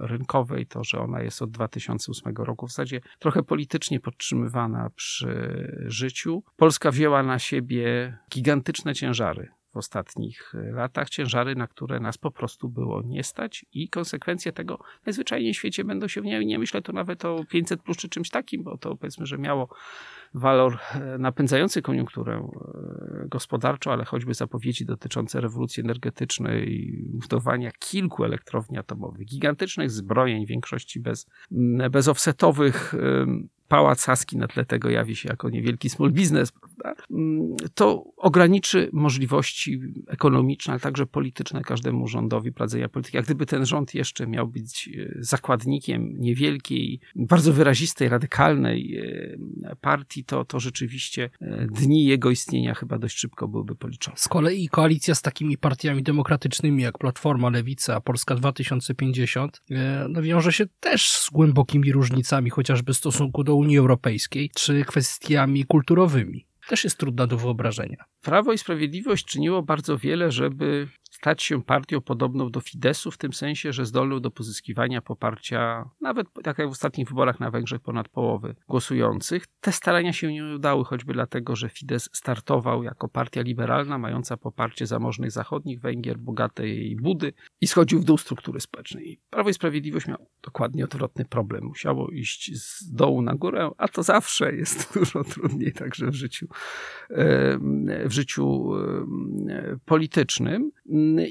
rynkowej, 0.07 0.67
to, 0.67 0.83
że 0.83 0.99
ona 0.99 1.21
jest 1.21 1.41
od 1.41 1.51
2008 1.51 2.35
roku 2.35 2.67
w 2.67 2.69
zasadzie 2.69 3.01
trochę 3.19 3.43
politycznie 3.43 3.99
podtrzymywana 3.99 4.89
przy 4.95 5.35
życiu. 5.85 6.43
Polska 6.57 6.91
wzięła 6.91 7.23
na 7.23 7.39
siebie 7.39 8.17
gigantyczne 8.29 8.95
ciężary 8.95 9.60
w 9.73 9.77
ostatnich 9.77 10.55
e, 10.55 10.71
latach, 10.71 11.09
ciężary, 11.09 11.55
na 11.55 11.67
które 11.67 11.99
nas 11.99 12.17
po 12.17 12.31
prostu 12.31 12.69
było 12.69 13.01
nie 13.01 13.23
stać 13.23 13.65
i 13.73 13.89
konsekwencje 13.89 14.51
tego 14.51 14.79
najzwyczajniej 15.05 15.53
w 15.53 15.57
świecie 15.57 15.83
będą 15.83 16.07
się 16.07 16.21
nie, 16.21 16.45
nie 16.45 16.59
myślę 16.59 16.81
tu 16.81 16.93
nawet 16.93 17.25
o 17.25 17.45
500 17.49 17.81
plus 17.81 17.97
czy 17.97 18.09
czymś 18.09 18.29
takim, 18.29 18.63
bo 18.63 18.77
to 18.77 18.95
powiedzmy, 18.95 19.25
że 19.25 19.37
miało 19.37 19.69
walor 20.33 20.77
e, 20.93 21.17
napędzający 21.17 21.81
koniunkturę 21.81 22.35
e, 22.35 23.27
gospodarczą, 23.27 23.91
ale 23.91 24.05
choćby 24.05 24.33
zapowiedzi 24.33 24.85
dotyczące 24.85 25.41
rewolucji 25.41 25.81
energetycznej 25.83 26.97
budowania 27.09 27.71
kilku 27.71 28.23
elektrowni 28.23 28.77
atomowych, 28.77 29.27
gigantycznych 29.27 29.91
zbrojeń, 29.91 30.45
w 30.45 30.49
większości 30.49 30.99
bez, 30.99 31.27
bez 31.91 32.07
offsetowych, 32.07 32.93
Pałac 33.71 34.01
Saski 34.01 34.37
na 34.37 34.47
tle 34.47 34.65
tego 34.65 34.89
jawi 34.89 35.15
się 35.15 35.29
jako 35.29 35.49
niewielki 35.49 35.89
small 35.89 36.11
business, 36.11 36.51
prawda? 36.51 37.03
Mm, 37.11 37.55
to 37.73 38.03
ograniczy 38.17 38.89
możliwości 38.93 39.81
ekonomiczne, 40.07 40.73
ale 40.73 40.79
także 40.79 41.05
polityczne 41.05 41.61
każdemu 41.61 42.07
rządowi 42.07 42.51
prowadzenia 42.51 42.89
polityki. 42.89 43.17
Jak 43.17 43.25
gdyby 43.25 43.45
ten 43.45 43.65
rząd 43.65 43.93
jeszcze 43.93 44.27
miał 44.27 44.47
być 44.47 44.89
e, 44.97 45.11
zakładnikiem 45.19 46.13
niewielkiej, 46.19 46.99
bardzo 47.15 47.53
wyrazistej, 47.53 48.09
radykalnej 48.09 48.97
e, 49.63 49.75
partii, 49.75 50.23
to, 50.23 50.45
to 50.45 50.59
rzeczywiście 50.59 51.29
e, 51.41 51.67
dni 51.67 52.05
jego 52.05 52.29
istnienia 52.29 52.73
chyba 52.73 52.99
dość 52.99 53.17
szybko 53.17 53.47
byłyby 53.47 53.75
policzone. 53.75 54.17
Z 54.17 54.27
kolei 54.27 54.69
koalicja 54.69 55.15
z 55.15 55.21
takimi 55.21 55.57
partiami 55.57 56.03
demokratycznymi 56.03 56.83
jak 56.83 56.97
Platforma, 56.97 57.49
Lewica, 57.49 58.01
Polska 58.01 58.35
2050 58.35 59.61
no 60.09 60.21
wiąże 60.21 60.53
się 60.53 60.65
też 60.79 61.11
z 61.11 61.29
głębokimi 61.29 61.91
różnicami, 61.91 62.49
chociażby 62.49 62.93
w 62.93 62.97
stosunku 62.97 63.43
do 63.43 63.60
Unii 63.61 63.77
Europejskiej, 63.77 64.49
czy 64.55 64.85
kwestiami 64.85 65.65
kulturowymi. 65.65 66.47
Też 66.67 66.83
jest 66.83 66.97
trudna 66.97 67.27
do 67.27 67.37
wyobrażenia. 67.37 68.03
Prawo 68.21 68.53
i 68.53 68.57
Sprawiedliwość 68.57 69.25
czyniło 69.25 69.63
bardzo 69.63 69.97
wiele, 69.97 70.31
żeby 70.31 70.87
stać 71.21 71.43
się 71.43 71.63
partią 71.63 72.01
podobną 72.01 72.49
do 72.49 72.59
Fidesu, 72.59 73.11
w 73.11 73.17
tym 73.17 73.33
sensie, 73.33 73.73
że 73.73 73.85
zdolną 73.85 74.19
do 74.19 74.31
pozyskiwania 74.31 75.01
poparcia, 75.01 75.89
nawet 76.01 76.27
tak 76.43 76.57
jak 76.57 76.67
w 76.67 76.71
ostatnich 76.71 77.07
wyborach 77.07 77.39
na 77.39 77.51
Węgrzech, 77.51 77.81
ponad 77.81 78.09
połowy 78.09 78.55
głosujących. 78.67 79.47
Te 79.59 79.71
starania 79.71 80.13
się 80.13 80.33
nie 80.33 80.55
udały, 80.55 80.85
choćby 80.85 81.13
dlatego, 81.13 81.55
że 81.55 81.69
Fidesz 81.69 82.09
startował 82.13 82.83
jako 82.83 83.07
partia 83.07 83.41
liberalna, 83.41 83.97
mająca 83.97 84.37
poparcie 84.37 84.87
zamożnych 84.87 85.31
zachodnich 85.31 85.81
Węgier, 85.81 86.17
bogatej 86.17 86.97
Budy 87.01 87.33
i 87.61 87.67
schodził 87.67 87.99
w 87.99 88.03
dół 88.03 88.17
struktury 88.17 88.59
społecznej. 88.59 89.19
Prawo 89.29 89.49
i 89.49 89.53
Sprawiedliwość 89.53 90.07
miało 90.07 90.25
dokładnie 90.43 90.85
odwrotny 90.85 91.25
problem. 91.25 91.63
Musiało 91.63 92.09
iść 92.09 92.61
z 92.61 92.91
dołu 92.91 93.21
na 93.21 93.35
górę, 93.35 93.69
a 93.77 93.87
to 93.87 94.03
zawsze 94.03 94.55
jest 94.55 94.93
dużo 94.99 95.23
trudniej 95.23 95.71
także 95.73 96.07
w 96.07 96.15
życiu, 96.15 96.47
w 98.05 98.11
życiu 98.11 98.71
politycznym. 99.85 100.71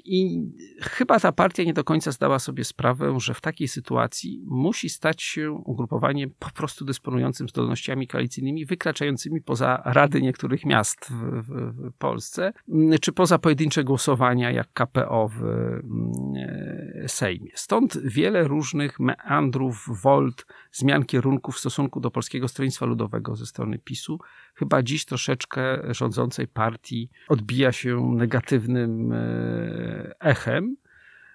I 0.04 0.42
chyba 0.80 1.20
ta 1.20 1.32
partia 1.32 1.64
nie 1.64 1.74
do 1.74 1.84
końca 1.84 2.12
zdała 2.12 2.38
sobie 2.38 2.64
sprawę, 2.64 3.14
że 3.20 3.34
w 3.34 3.40
takiej 3.40 3.68
sytuacji 3.68 4.42
musi 4.46 4.88
stać 4.88 5.22
się 5.22 5.52
ugrupowaniem 5.52 6.30
po 6.38 6.50
prostu 6.50 6.84
dysponującym 6.84 7.48
zdolnościami 7.48 8.06
koalicyjnymi, 8.06 8.66
wykraczającymi 8.66 9.40
poza 9.40 9.82
rady 9.84 10.22
niektórych 10.22 10.64
miast 10.64 11.06
w, 11.10 11.42
w, 11.42 11.88
w 11.88 11.92
Polsce, 11.98 12.52
czy 13.00 13.12
poza 13.12 13.38
pojedyncze 13.38 13.84
głosowania 13.84 14.50
jak 14.50 14.72
KPO 14.72 15.28
w 15.28 15.44
e, 15.44 17.08
Sejmie. 17.08 17.50
Stąd 17.54 17.98
wiele 18.04 18.48
różnych 18.48 19.00
meandrów, 19.00 19.86
wolt, 20.02 20.46
zmian 20.72 21.04
kierunków 21.04 21.54
w 21.54 21.58
stosunku 21.58 22.00
do 22.00 22.10
Polskiego 22.10 22.48
Stronnictwa 22.48 22.86
Ludowego 22.86 23.36
ze 23.36 23.46
strony 23.46 23.78
PiSu. 23.78 24.18
Chyba 24.60 24.82
dziś 24.82 25.04
troszeczkę 25.04 25.82
rządzącej 25.94 26.48
partii 26.48 27.10
odbija 27.28 27.72
się 27.72 28.12
negatywnym 28.14 29.12
e, 29.12 30.14
echem 30.20 30.76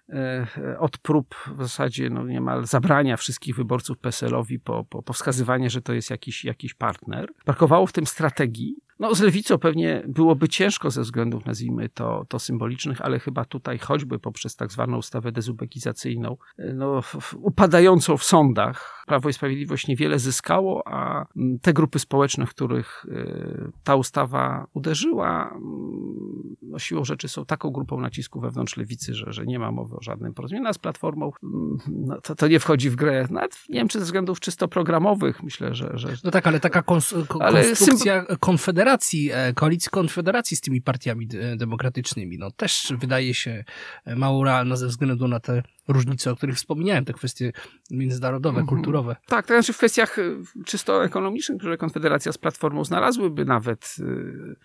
e, 0.10 0.48
od 0.79 0.98
prób 0.98 1.36
w 1.58 1.62
zasadzie 1.62 2.10
no 2.10 2.24
niemal 2.24 2.65
zabrania 2.65 3.17
wszystkich 3.17 3.55
wyborców 3.55 3.98
PSL-owi 3.98 4.60
po, 4.60 4.84
po, 4.84 5.03
po 5.03 5.13
wskazywanie, 5.13 5.70
że 5.70 5.82
to 5.82 5.94
jest 5.94 6.10
jakiś, 6.10 6.46
jakiś 6.46 6.74
partner. 6.74 7.29
Brakowało 7.46 7.88
w 7.88 7.94
tym 7.94 8.05
strategii, 8.05 8.75
no, 9.00 9.16
z 9.16 9.22
lewicą 9.22 9.58
pewnie 9.58 10.04
byłoby 10.08 10.50
ciężko 10.50 10.92
ze 10.92 11.02
względów, 11.02 11.46
nazwijmy 11.46 11.90
to, 11.90 12.25
to 12.30 12.40
symbolicznych, 12.40 13.02
ale 13.02 13.20
chyba 13.20 13.46
tutaj 13.46 13.80
choćby 13.80 14.20
poprzez 14.20 14.56
tak 14.56 14.72
zwaną 14.72 14.98
ustawę 14.98 15.32
dezubekizacyjną, 15.32 16.38
no, 16.74 17.02
upadającą 17.42 18.18
w 18.18 18.24
sądach, 18.24 19.04
Prawo 19.08 19.30
i 19.30 19.34
Sprawiedliwość 19.34 19.88
niewiele 19.88 20.20
zyskało, 20.20 20.88
a 20.88 21.25
te 21.62 21.74
grupy 21.74 22.00
społeczne, 22.00 22.46
w 22.46 22.50
których 22.50 23.06
y, 23.06 23.72
ta 23.84 23.96
ustawa 23.96 24.68
uderzyła, 24.74 25.52
mm, 25.52 26.56
no, 26.62 26.80
siłą 26.80 27.04
rzeczy 27.04 27.28
są 27.28 27.46
taką 27.46 27.70
grupą 27.70 28.00
nacisku 28.00 28.40
wewnątrz 28.40 28.78
lewicy, 28.78 29.14
że, 29.14 29.34
że 29.34 29.46
nie 29.46 29.60
ma 29.60 29.72
mowy 29.72 29.96
o 29.96 30.02
żadnym 30.02 30.34
porozumieniu. 30.34 30.74
Z 30.74 30.78
Platformą 30.78 31.32
mm, 31.44 31.78
no, 31.88 32.22
to, 32.22 32.36
to 32.36 32.48
nie 32.48 32.60
wchodzi 32.60 32.90
w 32.90 32.96
grę. 32.96 33.28
Nawet 33.30 33.64
nie 33.70 33.80
wiem, 33.80 33.88
czy 33.88 34.00
ze 34.00 34.06
względów 34.06 34.40
czysto 34.40 34.68
programowych, 34.68 35.44
myślę, 35.44 35.75
że... 35.75 35.92
że... 35.94 36.14
No 36.24 36.32
tak, 36.32 36.48
ale 36.48 36.60
taka 36.60 36.82
kons 36.82 37.16
konstrukcja 37.28 38.25
konfederacji 38.40 38.85
konfederacji, 38.86 39.32
e, 39.32 39.54
koalicji 39.54 39.89
konfederacji 39.89 40.58
z 40.58 40.62
tymi 40.62 40.82
partiami 40.82 41.27
demokratycznymi, 41.58 42.38
no 42.38 42.51
też 42.51 42.94
wydaje 43.00 43.34
się 43.34 43.63
e, 44.06 44.15
mało 44.15 44.44
realna 44.44 44.75
ze 44.75 44.88
względu 44.88 45.27
na 45.27 45.39
te 45.39 45.63
różnice, 45.88 46.32
o 46.32 46.36
których 46.36 46.56
wspomniałem, 46.56 47.06
te 47.06 47.13
kwestie 47.13 47.51
międzynarodowe, 47.92 48.60
mhm. 48.60 48.68
kulturowe. 48.68 49.15
Tak, 49.27 49.48
to 49.48 49.54
znaczy 49.54 49.74
w 49.74 49.77
kwestiach 49.77 50.20
y, 50.20 50.38
czysto 50.65 51.06
ekonomicznych, 51.06 51.58
które 51.58 51.77
Konfederacja 51.77 52.32
z 52.32 52.38
Platformą 52.38 52.84
znalazłyby 52.84 53.46
nawet 53.46 53.96
y, 54.00 54.04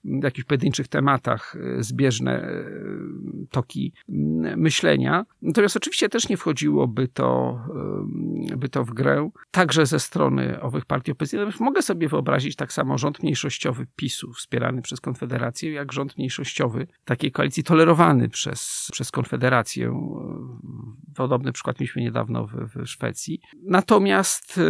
w 0.04 0.24
jakichś 0.24 0.46
pojedynczych 0.46 0.88
tematach 0.88 1.56
y, 1.78 1.82
zbieżne 1.82 2.50
toki 3.50 3.92
myślenia. 4.56 5.26
Natomiast 5.42 5.76
oczywiście 5.76 6.08
też 6.08 6.28
nie 6.28 6.36
wchodziłoby 6.36 7.08
to, 7.08 7.60
by 8.56 8.68
to 8.68 8.84
w 8.84 8.90
grę, 8.90 9.30
także 9.50 9.86
ze 9.86 10.00
strony 10.00 10.60
owych 10.60 10.84
partii 10.84 11.12
opozycyjnych. 11.12 11.60
Mogę 11.60 11.82
sobie 11.82 12.08
wyobrazić 12.08 12.56
tak 12.56 12.72
samo 12.72 12.98
rząd 12.98 13.22
mniejszościowy 13.22 13.86
PiSu, 13.96 14.32
wspierany 14.32 14.82
przez 14.82 15.00
Konfederację, 15.00 15.72
jak 15.72 15.92
rząd 15.92 16.18
mniejszościowy 16.18 16.86
takiej 17.04 17.32
koalicji 17.32 17.64
tolerowany 17.64 18.28
przez, 18.28 18.88
przez 18.92 19.10
Konfederację 19.10 19.92
Podobny 21.16 21.52
przykład 21.52 21.80
mieliśmy 21.80 22.02
niedawno 22.02 22.46
w, 22.46 22.52
w 22.52 22.86
Szwecji. 22.86 23.40
Natomiast 23.62 24.60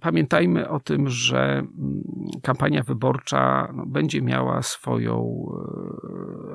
pamiętajmy 0.00 0.68
o 0.68 0.80
tym, 0.80 1.08
że 1.08 1.58
mm, 1.58 2.02
kampania 2.42 2.82
wyborcza 2.82 3.72
no, 3.76 3.86
będzie 3.86 4.22
miała 4.22 4.62
swoją, 4.62 5.46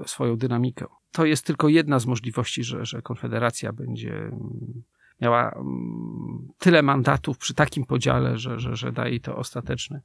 e, 0.01 0.07
swoją 0.07 0.37
dynamikę. 0.37 0.85
To 1.11 1.25
jest 1.25 1.45
tylko 1.45 1.67
jedna 1.67 1.99
z 1.99 2.05
możliwości, 2.05 2.63
że, 2.63 2.85
że 2.85 3.01
Konfederacja 3.01 3.73
będzie 3.73 4.13
mm, 4.13 4.83
miała 5.21 5.51
mm, 5.51 6.47
tyle 6.59 6.81
mandatów 6.81 7.37
przy 7.37 7.53
takim 7.53 7.85
podziale, 7.85 8.37
że, 8.37 8.59
że, 8.59 8.75
że 8.75 8.91
daje 8.91 9.19
to 9.19 9.35
ostateczny, 9.35 10.01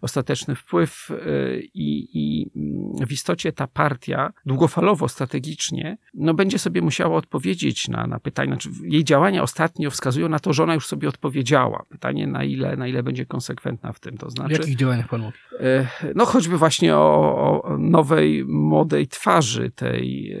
ostateczny 0.00 0.54
wpływ 0.54 1.10
y, 1.10 1.68
i, 1.74 2.08
i 2.12 2.50
mm, 2.56 3.06
w 3.06 3.12
istocie 3.12 3.52
ta 3.52 3.66
partia 3.66 4.32
długofalowo, 4.46 5.08
strategicznie, 5.08 5.98
no 6.14 6.34
będzie 6.34 6.58
sobie 6.58 6.82
musiała 6.82 7.16
odpowiedzieć 7.16 7.88
na, 7.88 8.06
na 8.06 8.20
pytanie, 8.20 8.48
znaczy 8.48 8.70
jej 8.82 9.04
działania 9.04 9.42
ostatnio 9.42 9.90
wskazują 9.90 10.28
na 10.28 10.38
to, 10.38 10.52
że 10.52 10.62
ona 10.62 10.74
już 10.74 10.86
sobie 10.86 11.08
odpowiedziała. 11.08 11.84
Pytanie 11.88 12.26
na 12.26 12.44
ile, 12.44 12.76
na 12.76 12.86
ile 12.86 13.02
będzie 13.02 13.26
konsekwentna 13.26 13.92
w 13.92 14.00
tym, 14.00 14.18
to 14.18 14.30
znaczy... 14.30 14.54
W 14.54 14.58
jakich 14.58 14.76
działaniach 14.76 15.08
pan 15.08 15.20
mówi? 15.20 15.38
Y, 15.60 15.86
no 16.14 16.26
choćby 16.26 16.58
właśnie 16.58 16.96
o, 16.96 17.62
o 17.62 17.78
nowej, 17.78 18.44
młodej 18.44 19.08
twarzy 19.08 19.70
tej, 19.70 20.32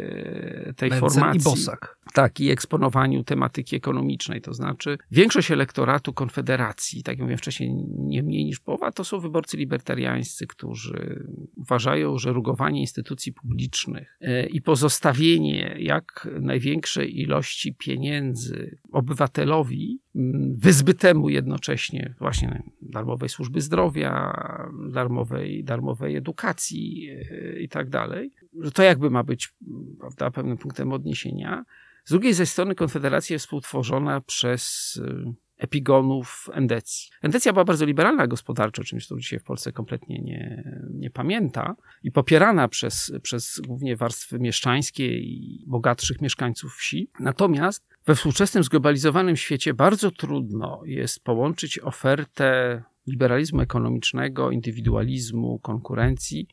y, 0.68 0.74
tej 0.76 0.90
Mencen 0.90 1.10
formacji. 1.10 1.40
i 1.40 1.44
Bosak. 1.44 1.96
Tak, 2.12 2.40
i 2.40 2.50
eksponowaniu 2.50 3.24
tematyki 3.24 3.76
ekonomicznej. 4.16 4.40
To 4.40 4.54
znaczy, 4.54 4.98
większość 5.10 5.50
elektoratu 5.50 6.12
Konfederacji, 6.12 7.02
tak 7.02 7.12
jak 7.12 7.20
mówiłem 7.20 7.38
wcześniej, 7.38 7.74
nie 7.98 8.22
mniej 8.22 8.44
niż 8.44 8.60
połowa, 8.60 8.92
to 8.92 9.04
są 9.04 9.20
wyborcy 9.20 9.56
libertariańscy, 9.56 10.46
którzy 10.46 11.26
uważają, 11.56 12.18
że 12.18 12.32
rugowanie 12.32 12.80
instytucji 12.80 13.32
publicznych 13.32 14.18
e, 14.20 14.46
i 14.46 14.62
pozostawienie 14.62 15.76
jak 15.78 16.28
największej 16.40 17.20
ilości 17.20 17.74
pieniędzy 17.74 18.78
obywatelowi, 18.92 20.00
mm, 20.14 20.56
wyzbytemu 20.58 21.28
jednocześnie 21.28 22.14
właśnie 22.18 22.62
darmowej 22.82 23.28
służby 23.28 23.60
zdrowia, 23.60 24.32
darmowej, 24.90 25.64
darmowej 25.64 26.16
edukacji 26.16 27.08
e, 27.10 27.60
i 27.60 27.68
tak 27.68 27.88
dalej, 27.88 28.30
że 28.60 28.70
to 28.70 28.82
jakby 28.82 29.10
ma 29.10 29.22
być 29.22 29.54
prawda, 30.00 30.30
pewnym 30.30 30.56
punktem 30.56 30.92
odniesienia. 30.92 31.64
Z 32.06 32.10
drugiej 32.10 32.34
ze 32.34 32.46
strony 32.46 32.74
Konfederacja 32.74 33.34
jest 33.34 33.44
współtworzona 33.44 34.20
przez 34.20 34.96
y, 34.96 35.34
epigonów 35.58 36.48
Endecji. 36.52 37.10
Endecja 37.22 37.52
była 37.52 37.64
bardzo 37.64 37.86
liberalna 37.86 38.26
gospodarczo, 38.26 38.84
czymś, 38.84 39.06
co 39.06 39.16
dzisiaj 39.16 39.38
w 39.38 39.44
Polsce 39.44 39.72
kompletnie 39.72 40.18
nie, 40.18 40.72
nie 40.94 41.10
pamięta 41.10 41.76
i 42.02 42.12
popierana 42.12 42.68
przez, 42.68 43.12
przez 43.22 43.60
głównie 43.66 43.96
warstwy 43.96 44.38
mieszczańskie 44.38 45.18
i 45.18 45.64
bogatszych 45.66 46.20
mieszkańców 46.20 46.74
wsi. 46.74 47.10
Natomiast 47.20 47.86
we 48.06 48.14
współczesnym 48.14 48.64
zglobalizowanym 48.64 49.36
świecie 49.36 49.74
bardzo 49.74 50.10
trudno 50.10 50.82
jest 50.84 51.24
połączyć 51.24 51.78
ofertę 51.78 52.82
liberalizmu 53.06 53.60
ekonomicznego, 53.60 54.50
indywidualizmu, 54.50 55.58
konkurencji 55.58 56.48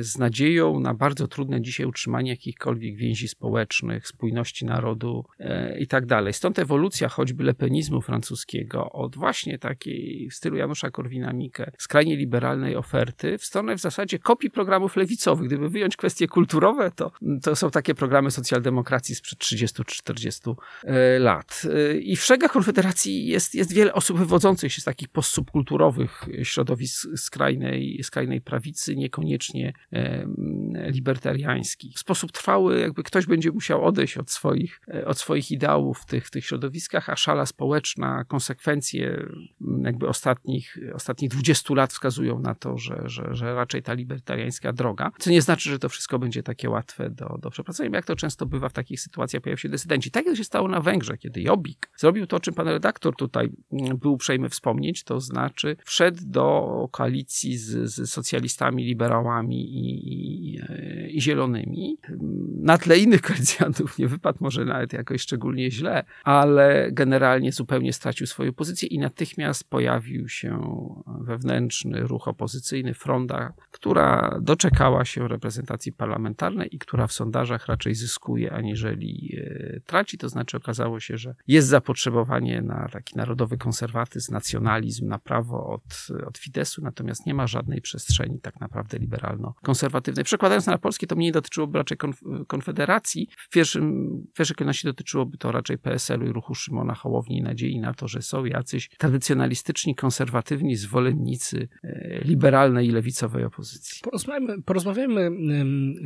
z 0.00 0.18
nadzieją 0.18 0.80
na 0.80 0.94
bardzo 0.94 1.28
trudne 1.28 1.62
dzisiaj 1.62 1.86
utrzymanie 1.86 2.30
jakichkolwiek 2.30 2.96
więzi 2.96 3.28
społecznych, 3.28 4.08
spójności 4.08 4.64
narodu 4.64 5.24
e, 5.38 5.78
i 5.78 5.86
tak 5.86 6.06
dalej. 6.06 6.32
Stąd 6.32 6.58
ewolucja 6.58 7.08
choćby 7.08 7.44
lepenizmu 7.44 8.00
francuskiego 8.00 8.90
od 8.92 9.16
właśnie 9.16 9.58
takiej 9.58 10.28
w 10.30 10.34
stylu 10.34 10.56
Janusza 10.56 10.88
Korwina-Mikke 10.88 11.70
skrajnie 11.78 12.16
liberalnej 12.16 12.76
oferty 12.76 13.38
w 13.38 13.44
stronę 13.44 13.76
w 13.76 13.80
zasadzie 13.80 14.18
kopii 14.18 14.50
programów 14.50 14.96
lewicowych. 14.96 15.46
Gdyby 15.46 15.68
wyjąć 15.68 15.96
kwestie 15.96 16.28
kulturowe, 16.28 16.90
to, 16.90 17.12
to 17.42 17.56
są 17.56 17.70
takie 17.70 17.94
programy 17.94 18.30
socjaldemokracji 18.30 19.14
sprzed 19.14 19.38
30-40 19.38 20.54
e, 20.84 21.18
lat. 21.18 21.62
I 22.00 22.16
w 22.16 22.24
szeregach 22.24 22.52
Konfederacji 22.52 23.26
jest, 23.26 23.54
jest 23.54 23.72
wiele 23.72 23.94
osób 23.94 24.18
wywodzących 24.18 24.72
się 24.72 24.80
z 24.80 24.84
takich 24.84 25.08
postsubkulturowych 25.08 26.26
środowisk 26.42 27.08
skrajnej, 27.16 28.00
skrajnej 28.02 28.40
prawicy, 28.40 28.96
niekoniecznie 28.96 29.51
e, 29.92 30.26
libertariańskich. 30.90 31.96
W 31.96 31.98
sposób 31.98 32.32
trwały 32.32 32.80
jakby 32.80 33.02
ktoś 33.02 33.26
będzie 33.26 33.50
musiał 33.50 33.84
odejść 33.84 34.18
od 34.18 34.30
swoich, 34.30 34.80
e, 34.94 35.06
od 35.06 35.18
swoich 35.18 35.50
ideałów 35.50 35.98
w 35.98 36.06
tych, 36.06 36.26
w 36.26 36.30
tych 36.30 36.44
środowiskach, 36.44 37.10
a 37.10 37.16
szala 37.16 37.46
społeczna, 37.46 38.24
konsekwencje 38.24 39.26
jakby 39.82 40.08
ostatnich, 40.08 40.78
ostatnich 40.94 41.30
20 41.30 41.74
lat 41.74 41.92
wskazują 41.92 42.38
na 42.38 42.54
to, 42.54 42.78
że, 42.78 43.02
że, 43.04 43.28
że 43.30 43.54
raczej 43.54 43.82
ta 43.82 43.92
libertariańska 43.92 44.72
droga, 44.72 45.10
co 45.18 45.30
nie 45.30 45.42
znaczy, 45.42 45.70
że 45.70 45.78
to 45.78 45.88
wszystko 45.88 46.18
będzie 46.18 46.42
takie 46.42 46.70
łatwe 46.70 47.10
do, 47.10 47.38
do 47.42 47.50
przepracowania, 47.50 47.96
jak 47.96 48.06
to 48.06 48.16
często 48.16 48.46
bywa 48.46 48.68
w 48.68 48.72
takich 48.72 49.00
sytuacjach, 49.00 49.42
pojawiają 49.42 49.56
się 49.56 49.68
decydenci. 49.68 50.10
Tak 50.10 50.26
jak 50.26 50.36
się 50.36 50.44
stało 50.44 50.68
na 50.68 50.80
Węgrzech, 50.80 51.20
kiedy 51.20 51.40
Jobbik 51.40 51.90
zrobił 51.96 52.26
to, 52.26 52.36
o 52.36 52.40
czym 52.40 52.54
pan 52.54 52.68
redaktor 52.68 53.16
tutaj 53.16 53.52
był 54.00 54.12
uprzejmy 54.12 54.48
wspomnieć, 54.48 55.04
to 55.04 55.20
znaczy 55.20 55.76
wszedł 55.84 56.18
do 56.24 56.88
koalicji 56.90 57.58
z, 57.58 57.94
z 57.94 58.10
socjalistami, 58.10 58.84
liberałami 58.84 59.41
i, 59.50 59.56
i, 59.56 60.60
i, 61.16 61.20
zielonymi. 61.20 61.98
Na 62.62 62.78
tle 62.78 62.98
innych 62.98 63.22
koalicjantów 63.28 63.98
nie 63.98 64.08
wypadł 64.08 64.38
może 64.40 64.64
nawet 64.64 64.92
jakoś 64.92 65.20
szczególnie 65.20 65.70
źle, 65.70 66.04
ale 66.24 66.88
generalnie 66.92 67.52
zupełnie 67.52 67.92
stracił 67.92 68.26
swoją 68.26 68.52
pozycję 68.52 68.88
i 68.88 68.98
natychmiast 68.98 69.70
pojawił 69.70 70.28
się 70.28 70.60
wewnętrzny 71.20 72.00
ruch 72.00 72.28
opozycyjny, 72.28 72.94
Fronda, 72.94 73.52
która 73.70 74.38
doczekała 74.42 75.04
się 75.04 75.28
reprezentacji 75.28 75.92
parlamentarnej 75.92 76.74
i 76.74 76.78
która 76.78 77.06
w 77.06 77.12
sondażach 77.12 77.66
raczej 77.66 77.94
zyskuje, 77.94 78.52
aniżeli 78.52 79.36
e, 79.38 79.80
traci. 79.80 80.18
To 80.18 80.28
znaczy 80.28 80.56
okazało 80.56 81.00
się, 81.00 81.18
że 81.18 81.34
jest 81.48 81.68
zapotrzebowanie 81.68 82.62
na 82.62 82.88
taki 82.92 83.16
narodowy 83.16 83.58
konserwatyzm, 83.58 84.32
nacjonalizm, 84.32 85.08
na 85.08 85.18
prawo 85.18 85.66
od, 85.66 86.08
od 86.26 86.38
Fidesu, 86.38 86.82
natomiast 86.82 87.26
nie 87.26 87.34
ma 87.34 87.46
żadnej 87.46 87.80
przestrzeni 87.80 88.40
tak 88.40 88.60
naprawdę 88.60 88.98
liberalno-konserwatywnej. 89.32 90.24
Przekładając 90.24 90.66
na 90.66 90.78
polskie, 90.78 91.06
to 91.06 91.16
mniej 91.16 91.32
dotyczyłoby 91.32 91.78
raczej 91.78 91.98
Konfederacji. 92.46 93.28
W, 93.36 93.48
pierwszym, 93.48 94.08
w 94.32 94.36
pierwszej 94.36 94.56
kolejności 94.56 94.86
dotyczyłoby 94.86 95.38
to 95.38 95.52
raczej 95.52 95.78
PSL-u 95.78 96.26
i 96.26 96.32
ruchu 96.32 96.54
Szymona 96.54 96.94
Hołowni 96.94 97.38
i 97.38 97.42
nadziei 97.42 97.80
na 97.80 97.94
to, 97.94 98.08
że 98.08 98.22
są 98.22 98.44
jacyś 98.44 98.90
tradycjonalistyczni, 98.98 99.94
konserwatywni 99.94 100.76
zwolennicy 100.76 101.68
e, 101.84 102.20
liberalnej 102.24 102.88
i 102.88 102.90
lewicowej 102.90 103.44
opozycji. 103.44 104.00
Porozmawiamy, 104.02 104.62
porozmawiamy 104.62 105.30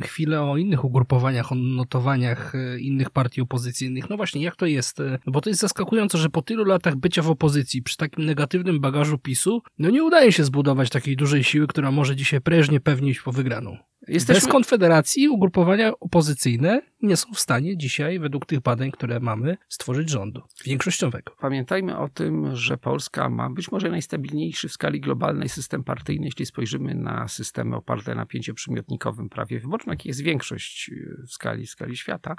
chwilę 0.01 0.41
o 0.41 0.57
innych 0.57 0.85
ugrupowaniach, 0.85 1.51
o 1.51 1.55
notowaniach 1.55 2.55
e, 2.55 2.79
innych 2.79 3.09
partii 3.09 3.41
opozycyjnych. 3.41 4.09
No 4.09 4.17
właśnie, 4.17 4.41
jak 4.41 4.55
to 4.55 4.65
jest? 4.65 4.99
E, 4.99 5.19
bo 5.25 5.41
to 5.41 5.49
jest 5.49 5.61
zaskakujące, 5.61 6.17
że 6.17 6.29
po 6.29 6.41
tylu 6.41 6.65
latach 6.65 6.95
bycia 6.95 7.21
w 7.21 7.29
opozycji, 7.29 7.81
przy 7.81 7.97
takim 7.97 8.25
negatywnym 8.25 8.79
bagażu 8.79 9.17
PiSu, 9.17 9.61
no 9.79 9.89
nie 9.89 10.03
udaje 10.03 10.31
się 10.31 10.43
zbudować 10.43 10.89
takiej 10.89 11.15
dużej 11.15 11.43
siły, 11.43 11.67
która 11.67 11.91
może 11.91 12.15
dzisiaj 12.15 12.41
prężnie 12.41 12.79
po 13.23 13.31
wygraną. 13.31 13.77
Jesteśmy... 14.07 14.41
Bez 14.41 14.51
Konfederacji 14.51 15.29
ugrupowania 15.29 15.91
opozycyjne 15.99 16.81
nie 17.01 17.17
są 17.17 17.33
w 17.33 17.39
stanie 17.39 17.77
dzisiaj, 17.77 18.19
według 18.19 18.45
tych 18.45 18.59
badań, 18.59 18.91
które 18.91 19.19
mamy, 19.19 19.57
stworzyć 19.69 20.09
rządu 20.09 20.41
większościowego. 20.65 21.35
Pamiętajmy 21.39 21.97
o 21.97 22.09
tym, 22.09 22.55
że 22.55 22.77
Polska 22.77 23.29
ma 23.29 23.49
być 23.49 23.71
może 23.71 23.89
najstabilniejszy 23.89 24.69
w 24.69 24.71
skali 24.71 25.01
globalnej 25.01 25.49
system 25.49 25.83
partyjny, 25.83 26.25
jeśli 26.25 26.45
spojrzymy 26.45 26.95
na 26.95 27.27
systemy 27.27 27.75
oparte 27.75 28.15
na 28.15 28.25
pięcioprzymiotnikowym 28.25 29.29
prawie 29.29 29.59
wyborczym, 29.59 29.91
jaki 29.91 30.09
jest 30.09 30.21
większość 30.21 30.91
w 31.27 31.31
skali, 31.31 31.65
w 31.65 31.69
skali 31.69 31.97
świata, 31.97 32.35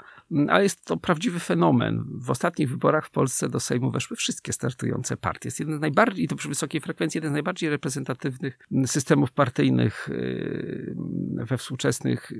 ale 0.49 0.63
jest 0.63 0.85
to 0.85 0.97
prawdziwy 0.97 1.39
fenomen. 1.39 2.05
W 2.13 2.29
ostatnich 2.29 2.69
wyborach 2.69 3.07
w 3.07 3.11
Polsce 3.11 3.49
do 3.49 3.59
Sejmu 3.59 3.91
weszły 3.91 4.17
wszystkie 4.17 4.53
startujące 4.53 5.17
partie. 5.17 5.47
Jest 5.47 5.59
jeden 5.59 5.77
z 5.77 5.81
najbardziej, 5.81 6.25
i 6.25 6.27
to 6.27 6.35
przy 6.35 6.47
wysokiej 6.47 6.81
frekwencji, 6.81 7.17
jeden 7.17 7.31
z 7.31 7.33
najbardziej 7.33 7.69
reprezentatywnych 7.69 8.59
systemów 8.85 9.31
partyjnych 9.31 10.09
we 11.33 11.57
współczesnych 11.59 12.31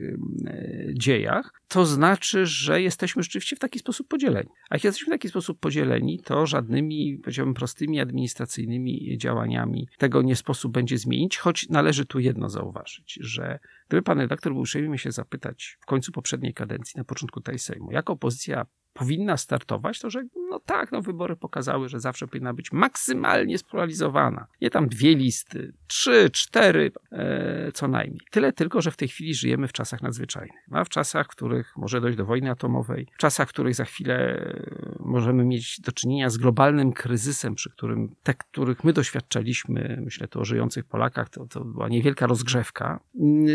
dziejach. 0.94 1.54
To 1.68 1.86
znaczy, 1.86 2.46
że 2.46 2.82
jesteśmy 2.82 3.24
rzeczywiście 3.24 3.56
w 3.56 3.60
taki 3.60 3.80
sposób 3.80 4.08
podzieleni. 4.08 4.50
A 4.70 4.76
jak 4.76 4.84
jesteśmy 4.84 5.08
w 5.08 5.16
taki 5.16 5.30
sposób 5.30 5.60
podzieleni, 5.60 6.20
to 6.20 6.46
żadnymi, 6.46 7.20
powiedziałbym, 7.24 7.54
prostymi 7.54 8.00
administracyjnymi 8.00 9.18
działaniami 9.18 9.88
tego 9.98 10.22
nie 10.22 10.36
sposób 10.36 10.74
będzie 10.74 10.98
zmienić, 10.98 11.38
choć 11.38 11.70
należy 11.70 12.06
tu 12.06 12.20
jedno 12.20 12.50
zauważyć, 12.50 13.20
że 13.22 13.60
gdyby 13.88 14.02
pan 14.02 14.20
redaktor 14.20 14.54
był 14.54 14.62
uprzejmy 14.62 14.98
się 14.98 15.12
zapytać 15.12 15.78
w 15.82 15.86
końcu 15.86 16.12
poprzedniej 16.12 16.54
kadencji, 16.54 16.98
na 16.98 17.04
początku 17.04 17.42
tej 17.42 17.60
Sejmu, 17.60 17.92
jak 17.92 18.10
opozycja 18.10 18.66
powinna 18.94 19.38
startować, 19.38 20.00
to 20.00 20.10
że 20.10 20.24
no 20.50 20.60
tak, 20.60 20.92
no 20.92 21.02
wybory 21.02 21.36
pokazały, 21.36 21.90
że 21.90 22.00
zawsze 22.00 22.28
powinna 22.28 22.54
być 22.54 22.72
maksymalnie 22.72 23.58
spolarizowana. 23.58 24.48
Nie 24.62 24.70
tam 24.70 24.88
dwie 24.88 25.16
listy, 25.16 25.74
trzy, 25.88 26.30
cztery 26.30 26.92
e, 27.12 27.72
co 27.72 27.88
najmniej. 27.88 28.20
Tyle 28.32 28.54
tylko, 28.54 28.82
że 28.82 28.92
w 28.92 28.98
tej 28.98 29.08
chwili 29.08 29.34
żyjemy 29.34 29.68
w 29.68 29.74
czasach 29.74 30.02
nadzwyczajnych. 30.02 30.60
A 30.72 30.84
w 30.84 30.90
czasach, 30.90 31.26
w 31.28 31.30
których 31.30 31.78
może 31.78 32.02
dojść 32.02 32.18
do 32.18 32.26
wojny 32.26 32.52
atomowej, 32.52 33.08
w 33.14 33.18
czasach, 33.18 33.50
w 33.50 33.52
których 33.52 33.76
za 33.76 33.86
chwilę 33.86 34.46
możemy 35.00 35.46
mieć 35.46 35.82
do 35.82 35.92
czynienia 35.92 36.30
z 36.30 36.38
globalnym 36.38 36.94
kryzysem, 36.94 37.56
przy 37.56 37.70
którym 37.70 38.16
te, 38.24 38.34
których 38.34 38.84
my 38.84 38.94
doświadczaliśmy, 38.94 40.00
myślę 40.04 40.28
tu 40.28 40.40
o 40.40 40.46
żyjących 40.46 40.86
Polakach, 40.86 41.30
to, 41.30 41.46
to 41.46 41.66
była 41.66 41.90
niewielka 41.90 42.28
rozgrzewka. 42.28 43.00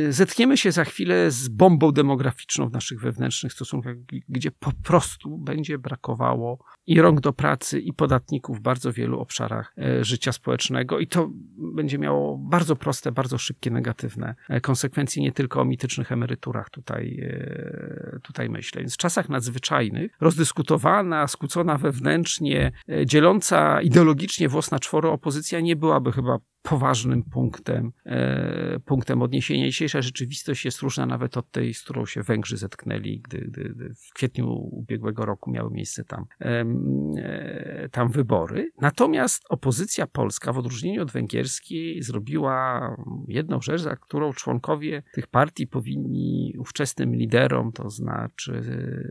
Zetkniemy 0.08 0.56
się 0.56 0.72
za 0.72 0.84
chwilę 0.84 1.30
z 1.30 1.48
bombą 1.48 1.92
demograficzną 1.92 2.68
w 2.68 2.72
naszych 2.72 3.00
wewnętrznych 3.00 3.52
stosunkach, 3.52 3.96
gdzie 4.28 4.50
po 4.50 4.72
prostu 4.84 5.23
prostu 5.24 5.44
będzie 5.44 5.78
brakowało 5.78 6.58
i 6.86 7.00
rąk 7.00 7.20
do 7.20 7.32
pracy, 7.32 7.80
i 7.80 7.92
podatników 7.92 8.58
w 8.58 8.60
bardzo 8.60 8.92
wielu 8.92 9.20
obszarach 9.20 9.74
e, 9.78 10.04
życia 10.04 10.32
społecznego, 10.32 10.98
i 10.98 11.06
to 11.06 11.30
będzie 11.74 11.98
miało 11.98 12.38
bardzo 12.38 12.76
proste, 12.76 13.12
bardzo 13.12 13.38
szybkie, 13.38 13.70
negatywne 13.70 14.34
e, 14.48 14.60
konsekwencje, 14.60 15.22
nie 15.22 15.32
tylko 15.32 15.60
o 15.60 15.64
mitycznych 15.64 16.12
emeryturach 16.12 16.70
tutaj, 16.70 17.20
e, 17.22 18.18
tutaj 18.22 18.48
myślę. 18.48 18.80
Więc 18.80 18.94
w 18.94 18.96
czasach 18.96 19.28
nadzwyczajnych 19.28 20.16
rozdyskutowana, 20.20 21.26
skłócona 21.26 21.78
wewnętrznie, 21.78 22.72
dzieląca 23.06 23.82
ideologicznie 23.82 24.48
włos 24.48 24.70
na 24.70 24.78
czworo 24.78 25.12
opozycja 25.12 25.60
nie 25.60 25.76
byłaby 25.76 26.12
chyba 26.12 26.38
poważnym 26.68 27.22
punktem, 27.22 27.92
e, 28.06 28.80
punktem 28.84 29.22
odniesienia. 29.22 29.66
Dzisiejsza 29.66 30.02
rzeczywistość 30.02 30.64
jest 30.64 30.80
różna 30.80 31.06
nawet 31.06 31.36
od 31.36 31.50
tej, 31.50 31.74
z 31.74 31.82
którą 31.82 32.06
się 32.06 32.22
Węgrzy 32.22 32.56
zetknęli, 32.56 33.20
gdy, 33.20 33.38
gdy, 33.38 33.94
w 33.94 34.14
kwietniu 34.14 34.48
ubiegłego 34.52 35.24
roku 35.24 35.50
miały 35.50 35.70
miejsce 35.70 36.04
tam, 36.04 36.26
e, 36.40 37.88
tam 37.92 38.08
wybory. 38.08 38.70
Natomiast 38.80 39.44
opozycja 39.48 40.06
polska, 40.06 40.52
w 40.52 40.58
odróżnieniu 40.58 41.02
od 41.02 41.10
węgierskiej, 41.10 42.02
zrobiła 42.02 42.80
jedną 43.28 43.60
rzecz, 43.60 43.80
za 43.80 43.96
którą 43.96 44.32
członkowie 44.32 45.02
tych 45.12 45.26
partii 45.26 45.66
powinni 45.66 46.54
ówczesnym 46.58 47.14
liderom, 47.14 47.72
to 47.72 47.90
znaczy 47.90 48.62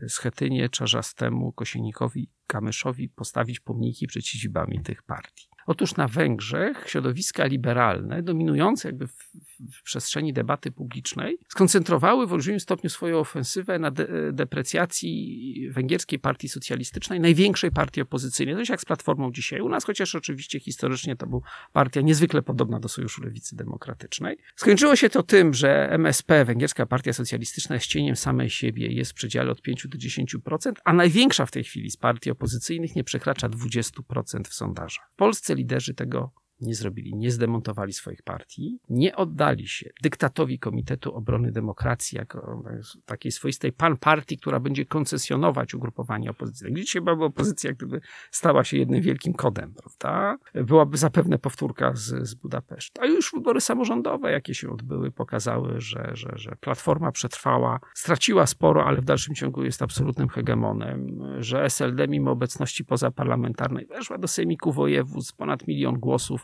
Schetynie, 0.08 0.68
Czarzastemu, 0.68 1.52
Kosienikowi, 1.52 2.30
Kamyszowi 2.46 3.08
postawić 3.08 3.60
pomniki 3.60 4.06
przed 4.06 4.26
siedzibami 4.26 4.82
tych 4.82 5.02
partii. 5.02 5.53
Otóż 5.66 5.96
na 5.96 6.08
Węgrzech 6.08 6.84
środowiska 6.86 7.44
liberalne, 7.44 8.22
dominujące 8.22 8.88
jakby 8.88 9.06
w, 9.06 9.23
w 9.72 9.82
przestrzeni 9.82 10.32
debaty 10.32 10.70
publicznej, 10.70 11.38
skoncentrowały 11.48 12.26
w 12.26 12.32
olbrzymim 12.32 12.60
stopniu 12.60 12.90
swoją 12.90 13.18
ofensywę 13.18 13.78
na 13.78 13.90
de 13.90 14.32
deprecjacji 14.32 15.68
węgierskiej 15.70 16.18
partii 16.18 16.48
socjalistycznej, 16.48 17.20
największej 17.20 17.70
partii 17.70 18.00
opozycyjnej. 18.00 18.56
Jest 18.56 18.70
jak 18.70 18.80
z 18.80 18.84
Platformą 18.84 19.32
dzisiaj 19.32 19.60
u 19.60 19.68
nas, 19.68 19.84
chociaż 19.84 20.14
oczywiście 20.14 20.60
historycznie 20.60 21.16
to 21.16 21.26
była 21.26 21.42
partia 21.72 22.00
niezwykle 22.00 22.42
podobna 22.42 22.80
do 22.80 22.88
Sojuszu 22.88 23.22
Lewicy 23.22 23.56
Demokratycznej. 23.56 24.36
Skończyło 24.56 24.96
się 24.96 25.10
to 25.10 25.22
tym, 25.22 25.54
że 25.54 25.90
MSP, 25.90 26.44
Węgierska 26.44 26.86
Partia 26.86 27.12
Socjalistyczna, 27.12 27.74
jest 27.74 27.86
cieniem 27.86 28.16
samej 28.16 28.50
siebie, 28.50 28.86
jest 28.86 29.10
w 29.10 29.14
przedziale 29.14 29.50
od 29.50 29.62
5 29.62 29.88
do 29.88 29.98
10%, 29.98 30.72
a 30.84 30.92
największa 30.92 31.46
w 31.46 31.50
tej 31.50 31.64
chwili 31.64 31.90
z 31.90 31.96
partii 31.96 32.30
opozycyjnych 32.30 32.96
nie 32.96 33.04
przekracza 33.04 33.48
20% 33.48 34.48
w 34.48 34.54
sondażach. 34.54 35.10
W 35.12 35.16
Polsce 35.16 35.54
liderzy 35.54 35.94
tego 35.94 36.43
nie 36.60 36.74
zrobili, 36.74 37.14
nie 37.14 37.30
zdemontowali 37.30 37.92
swoich 37.92 38.22
partii, 38.22 38.78
nie 38.88 39.16
oddali 39.16 39.68
się 39.68 39.90
dyktatowi 40.02 40.58
Komitetu 40.58 41.14
Obrony 41.14 41.52
Demokracji 41.52 42.18
jako 42.18 42.62
takiej 43.04 43.32
swoistej 43.32 43.72
pan 43.72 43.96
partii, 43.96 44.38
która 44.38 44.60
będzie 44.60 44.86
koncesjonować 44.86 45.74
ugrupowanie 45.74 46.30
opozycyjne. 46.30 46.74
Gdzie 46.74 46.84
dzisiaj 46.84 47.02
byłaby 47.02 47.24
opozycja, 47.24 47.72
gdyby 47.72 48.00
stała 48.30 48.64
się 48.64 48.76
jednym 48.76 49.02
wielkim 49.02 49.34
kodem, 49.34 49.74
prawda? 49.74 50.38
Byłaby 50.54 50.98
zapewne 50.98 51.38
powtórka 51.38 51.92
z, 51.94 52.28
z 52.28 52.34
Budapesztu. 52.34 53.02
A 53.02 53.06
już 53.06 53.32
wybory 53.32 53.60
samorządowe, 53.60 54.32
jakie 54.32 54.54
się 54.54 54.70
odbyły, 54.70 55.10
pokazały, 55.10 55.80
że, 55.80 56.10
że, 56.12 56.32
że 56.34 56.56
Platforma 56.60 57.12
przetrwała, 57.12 57.80
straciła 57.94 58.46
sporo, 58.46 58.84
ale 58.86 59.00
w 59.00 59.04
dalszym 59.04 59.34
ciągu 59.34 59.64
jest 59.64 59.82
absolutnym 59.82 60.28
hegemonem, 60.28 61.18
że 61.38 61.64
SLD 61.64 62.08
mimo 62.08 62.30
obecności 62.30 62.84
pozaparlamentarnej 62.84 63.86
weszła 63.86 64.18
do 64.18 64.28
sejmiku 64.28 64.72
województw, 64.72 65.36
ponad 65.36 65.68
milion 65.68 65.98
głosów 65.98 66.43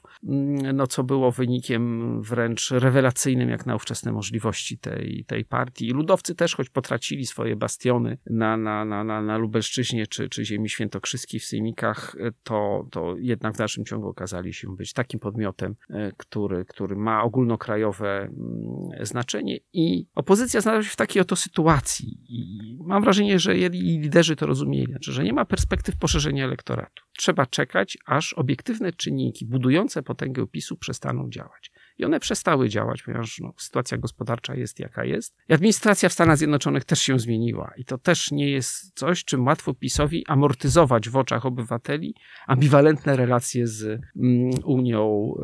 no 0.74 0.86
co 0.86 1.04
było 1.04 1.32
wynikiem 1.32 2.22
wręcz 2.22 2.70
rewelacyjnym 2.70 3.48
jak 3.48 3.66
na 3.66 3.74
ówczesne 3.74 4.12
możliwości 4.12 4.78
tej, 4.78 5.24
tej 5.26 5.44
partii. 5.44 5.88
I 5.88 5.90
ludowcy 5.90 6.34
też, 6.34 6.54
choć 6.56 6.68
potracili 6.68 7.26
swoje 7.26 7.56
bastiony 7.56 8.18
na, 8.26 8.56
na, 8.56 8.84
na, 8.84 9.04
na, 9.04 9.22
na 9.22 9.38
Lubelszczyźnie 9.38 10.06
czy, 10.06 10.28
czy 10.28 10.44
ziemi 10.44 10.68
świętokrzyskiej 10.68 11.40
w 11.40 11.44
Sejmikach, 11.44 12.16
to, 12.42 12.86
to 12.90 13.16
jednak 13.18 13.54
w 13.54 13.58
dalszym 13.58 13.84
ciągu 13.84 14.08
okazali 14.08 14.54
się 14.54 14.76
być 14.76 14.92
takim 14.92 15.20
podmiotem, 15.20 15.76
e, 15.90 16.12
który, 16.16 16.64
który 16.64 16.96
ma 16.96 17.22
ogólnokrajowe 17.22 18.20
mm, 18.20 19.06
znaczenie 19.06 19.58
i 19.72 20.06
opozycja 20.14 20.60
znalazła 20.60 20.84
się 20.84 20.92
w 20.92 20.96
takiej 20.96 21.22
oto 21.22 21.36
sytuacji 21.36 22.18
i 22.28 22.78
mam 22.84 23.02
wrażenie, 23.02 23.38
że 23.38 23.54
liderzy 23.70 24.36
to 24.36 24.46
rozumieli, 24.46 24.86
znaczy, 24.86 25.12
że 25.12 25.24
nie 25.24 25.32
ma 25.32 25.44
perspektyw 25.44 25.96
poszerzenia 25.96 26.44
elektoratu. 26.44 27.04
Trzeba 27.18 27.46
czekać, 27.46 27.98
aż 28.06 28.32
obiektywne 28.32 28.92
czynniki 28.92 29.46
budujące 29.46 29.89
potęgę 30.02 30.46
PiSu 30.46 30.76
przestaną 30.76 31.30
działać. 31.30 31.70
I 31.98 32.04
one 32.04 32.20
przestały 32.20 32.68
działać, 32.68 33.02
ponieważ 33.02 33.38
no, 33.40 33.52
sytuacja 33.58 33.98
gospodarcza 33.98 34.54
jest 34.54 34.80
jaka 34.80 35.04
jest. 35.04 35.36
I 35.48 35.52
administracja 35.52 36.08
w 36.08 36.12
Stanach 36.12 36.38
Zjednoczonych 36.38 36.84
też 36.84 37.00
się 37.00 37.18
zmieniła. 37.18 37.72
I 37.76 37.84
to 37.84 37.98
też 37.98 38.30
nie 38.30 38.50
jest 38.50 38.94
coś, 38.94 39.24
czym 39.24 39.46
łatwo 39.46 39.74
PiSowi 39.74 40.24
amortyzować 40.26 41.08
w 41.08 41.16
oczach 41.16 41.46
obywateli 41.46 42.14
ambiwalentne 42.46 43.16
relacje 43.16 43.66
z 43.66 44.00
mm, 44.16 44.50
Unią 44.64 45.34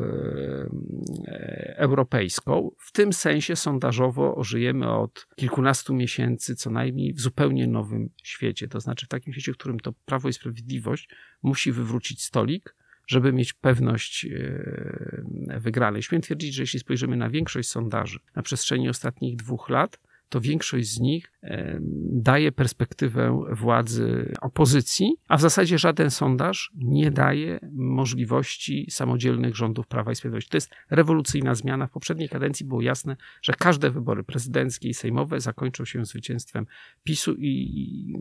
e, 1.27 1.75
Europejską. 1.77 2.71
W 2.79 2.91
tym 2.91 3.13
sensie 3.13 3.55
sondażowo 3.55 4.43
żyjemy 4.43 4.91
od 4.91 5.27
kilkunastu 5.35 5.93
miesięcy 5.93 6.55
co 6.55 6.69
najmniej 6.69 7.13
w 7.13 7.21
zupełnie 7.21 7.67
nowym 7.67 8.09
świecie. 8.23 8.67
To 8.67 8.79
znaczy 8.79 9.05
w 9.05 9.09
takim 9.09 9.33
świecie, 9.33 9.53
w 9.53 9.57
którym 9.57 9.79
to 9.79 9.93
Prawo 10.05 10.29
i 10.29 10.33
Sprawiedliwość 10.33 11.09
musi 11.43 11.71
wywrócić 11.71 12.23
stolik, 12.23 12.75
żeby 13.07 13.33
mieć 13.33 13.53
pewność 13.53 14.25
e, 14.25 15.59
wygranej. 15.59 16.03
Śmiem 16.03 16.21
twierdzić, 16.21 16.53
że 16.53 16.63
jeśli 16.63 16.79
spojrzymy 16.79 17.17
na 17.17 17.29
większość 17.29 17.69
sondaży 17.69 18.19
na 18.35 18.41
przestrzeni 18.41 18.89
ostatnich 18.89 19.35
dwóch 19.35 19.69
lat, 19.69 19.99
to 20.29 20.41
większość 20.41 20.87
z 20.89 20.99
nich 20.99 21.31
e, 21.43 21.79
daje 22.11 22.51
perspektywę 22.51 23.45
władzy 23.51 24.33
opozycji, 24.41 25.15
a 25.27 25.37
w 25.37 25.41
zasadzie 25.41 25.77
żaden 25.77 26.11
sondaż 26.11 26.71
nie 26.75 27.11
daje 27.11 27.59
możliwości 27.73 28.87
samodzielnych 28.91 29.55
rządów 29.55 29.87
Prawa 29.87 30.11
i 30.11 30.15
Sprawiedliwości. 30.15 30.49
To 30.49 30.57
jest 30.57 30.71
rewolucyjna 30.89 31.55
zmiana. 31.55 31.87
W 31.87 31.91
poprzedniej 31.91 32.29
kadencji 32.29 32.65
było 32.65 32.81
jasne, 32.81 33.15
że 33.41 33.53
każde 33.53 33.91
wybory 33.91 34.23
prezydenckie 34.23 34.89
i 34.89 34.93
sejmowe 34.93 35.39
zakończą 35.39 35.85
się 35.85 36.05
zwycięstwem 36.05 36.65
PiSu 37.03 37.35
i 37.37 38.13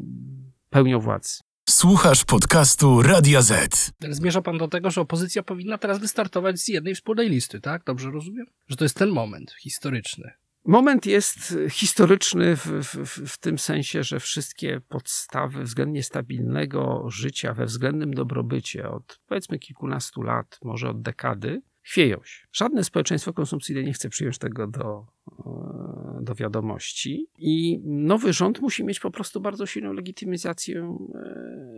pełnią 0.70 1.00
władzy. 1.00 1.38
Słuchasz 1.76 2.24
podcastu 2.24 3.02
Radia 3.02 3.42
Z. 3.42 3.92
Zmierza 4.10 4.42
pan 4.42 4.58
do 4.58 4.68
tego, 4.68 4.90
że 4.90 5.00
opozycja 5.00 5.42
powinna 5.42 5.78
teraz 5.78 5.98
wystartować 5.98 6.60
z 6.60 6.68
jednej 6.68 6.94
wspólnej 6.94 7.28
listy, 7.28 7.60
tak? 7.60 7.84
Dobrze 7.84 8.10
rozumiem? 8.10 8.46
Że 8.68 8.76
to 8.76 8.84
jest 8.84 8.96
ten 8.96 9.10
moment 9.10 9.52
historyczny. 9.60 10.32
Moment 10.64 11.06
jest 11.06 11.58
historyczny 11.70 12.56
w, 12.56 12.66
w, 12.66 13.28
w, 13.28 13.38
tym 13.38 13.58
sensie, 13.58 14.02
że 14.02 14.20
wszystkie 14.20 14.80
podstawy 14.88 15.62
względnie 15.62 16.02
stabilnego 16.02 17.04
życia 17.10 17.54
we 17.54 17.64
względnym 17.64 18.14
dobrobycie 18.14 18.88
od 18.88 19.20
powiedzmy 19.26 19.58
kilkunastu 19.58 20.22
lat, 20.22 20.58
może 20.64 20.90
od 20.90 21.02
dekady, 21.02 21.62
chwieją 21.86 22.20
się. 22.24 22.46
Żadne 22.52 22.84
społeczeństwo 22.84 23.32
konsumpcyjne 23.32 23.82
nie 23.82 23.92
chce 23.92 24.08
przyjąć 24.08 24.38
tego 24.38 24.66
do, 24.66 25.06
e, 25.46 26.18
do 26.22 26.34
wiadomości 26.34 27.26
i 27.38 27.80
nowy 27.84 28.32
rząd 28.32 28.60
musi 28.60 28.84
mieć 28.84 29.00
po 29.00 29.10
prostu 29.10 29.40
bardzo 29.40 29.66
silną 29.66 29.92
legitymizację 29.92 30.98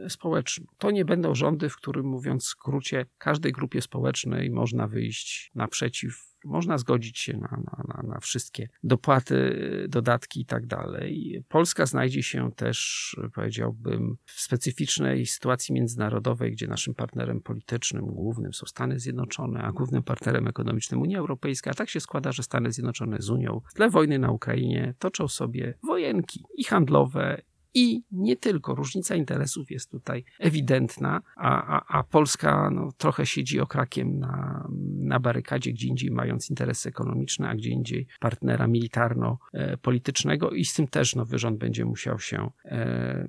e, 0.05 0.11
społeczną. 0.11 0.67
To 0.79 0.91
nie 0.91 1.05
będą 1.05 1.35
rządy, 1.35 1.69
w 1.69 1.77
którym 1.77 2.07
mówiąc 2.07 2.45
w 2.45 2.49
skrócie, 2.49 3.07
każdej 3.19 3.53
grupie 3.53 3.83
społecznej 3.83 4.51
można 4.51 4.89
wyjść 4.89 5.51
naprzeciw 5.55 6.35
można 6.49 6.79
zgodzić 6.79 7.19
się 7.19 7.37
na, 7.37 7.63
na, 7.89 8.03
na, 8.09 8.21
wszystkie 8.21 8.69
dopłaty, 8.83 9.57
dodatki 9.89 10.41
i 10.41 10.47
tak 10.47 10.67
dalej. 10.67 11.43
Polska 11.49 11.87
znajdzie 11.87 12.23
się 12.23 12.51
też, 12.57 13.17
powiedziałbym, 13.35 14.17
w 14.25 14.41
specyficznej 14.41 15.27
sytuacji 15.27 15.75
międzynarodowej, 15.75 16.53
gdzie 16.53 16.67
naszym 16.67 16.95
partnerem 16.95 17.41
politycznym 17.41 18.07
głównym 18.07 18.53
są 18.53 18.67
Stany 18.67 18.99
Zjednoczone, 18.99 19.63
a 19.63 19.73
głównym 19.73 20.03
partnerem 20.03 20.49
ekonomicznym 20.49 21.01
Unia 21.01 21.19
Europejska. 21.19 21.71
A 21.71 21.75
tak 21.75 21.91
się 21.91 22.01
składa, 22.01 22.33
że 22.33 22.43
Stany 22.43 22.73
Zjednoczone 22.73 23.17
z 23.21 23.31
Unią 23.31 23.61
w 23.71 23.75
tle 23.75 23.91
wojny 23.91 24.19
na 24.19 24.31
Ukrainie 24.31 24.95
toczą 24.99 25.29
sobie 25.29 25.75
wojenki 25.83 26.45
i 26.57 26.65
handlowe, 26.65 27.43
i 27.75 28.03
nie 28.13 28.37
tylko. 28.37 28.75
Różnica 28.75 29.15
interesów 29.15 29.71
jest 29.71 29.91
tutaj 29.91 30.25
ewidentna, 30.39 31.21
a, 31.37 31.79
a, 31.79 31.99
a 31.99 32.03
Polska 32.03 32.71
no, 32.71 32.93
trochę 32.97 33.27
siedzi 33.27 33.61
okrakiem 33.61 34.19
na, 34.19 34.69
na 34.99 35.21
barykadzie, 35.21 35.73
gdzie 35.73 35.89
indziej 35.89 36.11
mając 36.11 36.51
interesy 36.51 36.89
ekonomiczne, 36.89 37.49
a 37.49 37.55
gdzie 37.55 37.71
indziej 37.71 38.07
partnera 38.21 38.67
militarno-politycznego 38.67 40.51
i 40.51 40.65
z 40.65 40.75
tym 40.75 40.89
też 40.89 41.15
nowy 41.15 41.39
rząd 41.39 41.59
będzie 41.59 41.85
musiał 41.85 42.19
się 42.19 42.51
e, 42.65 43.29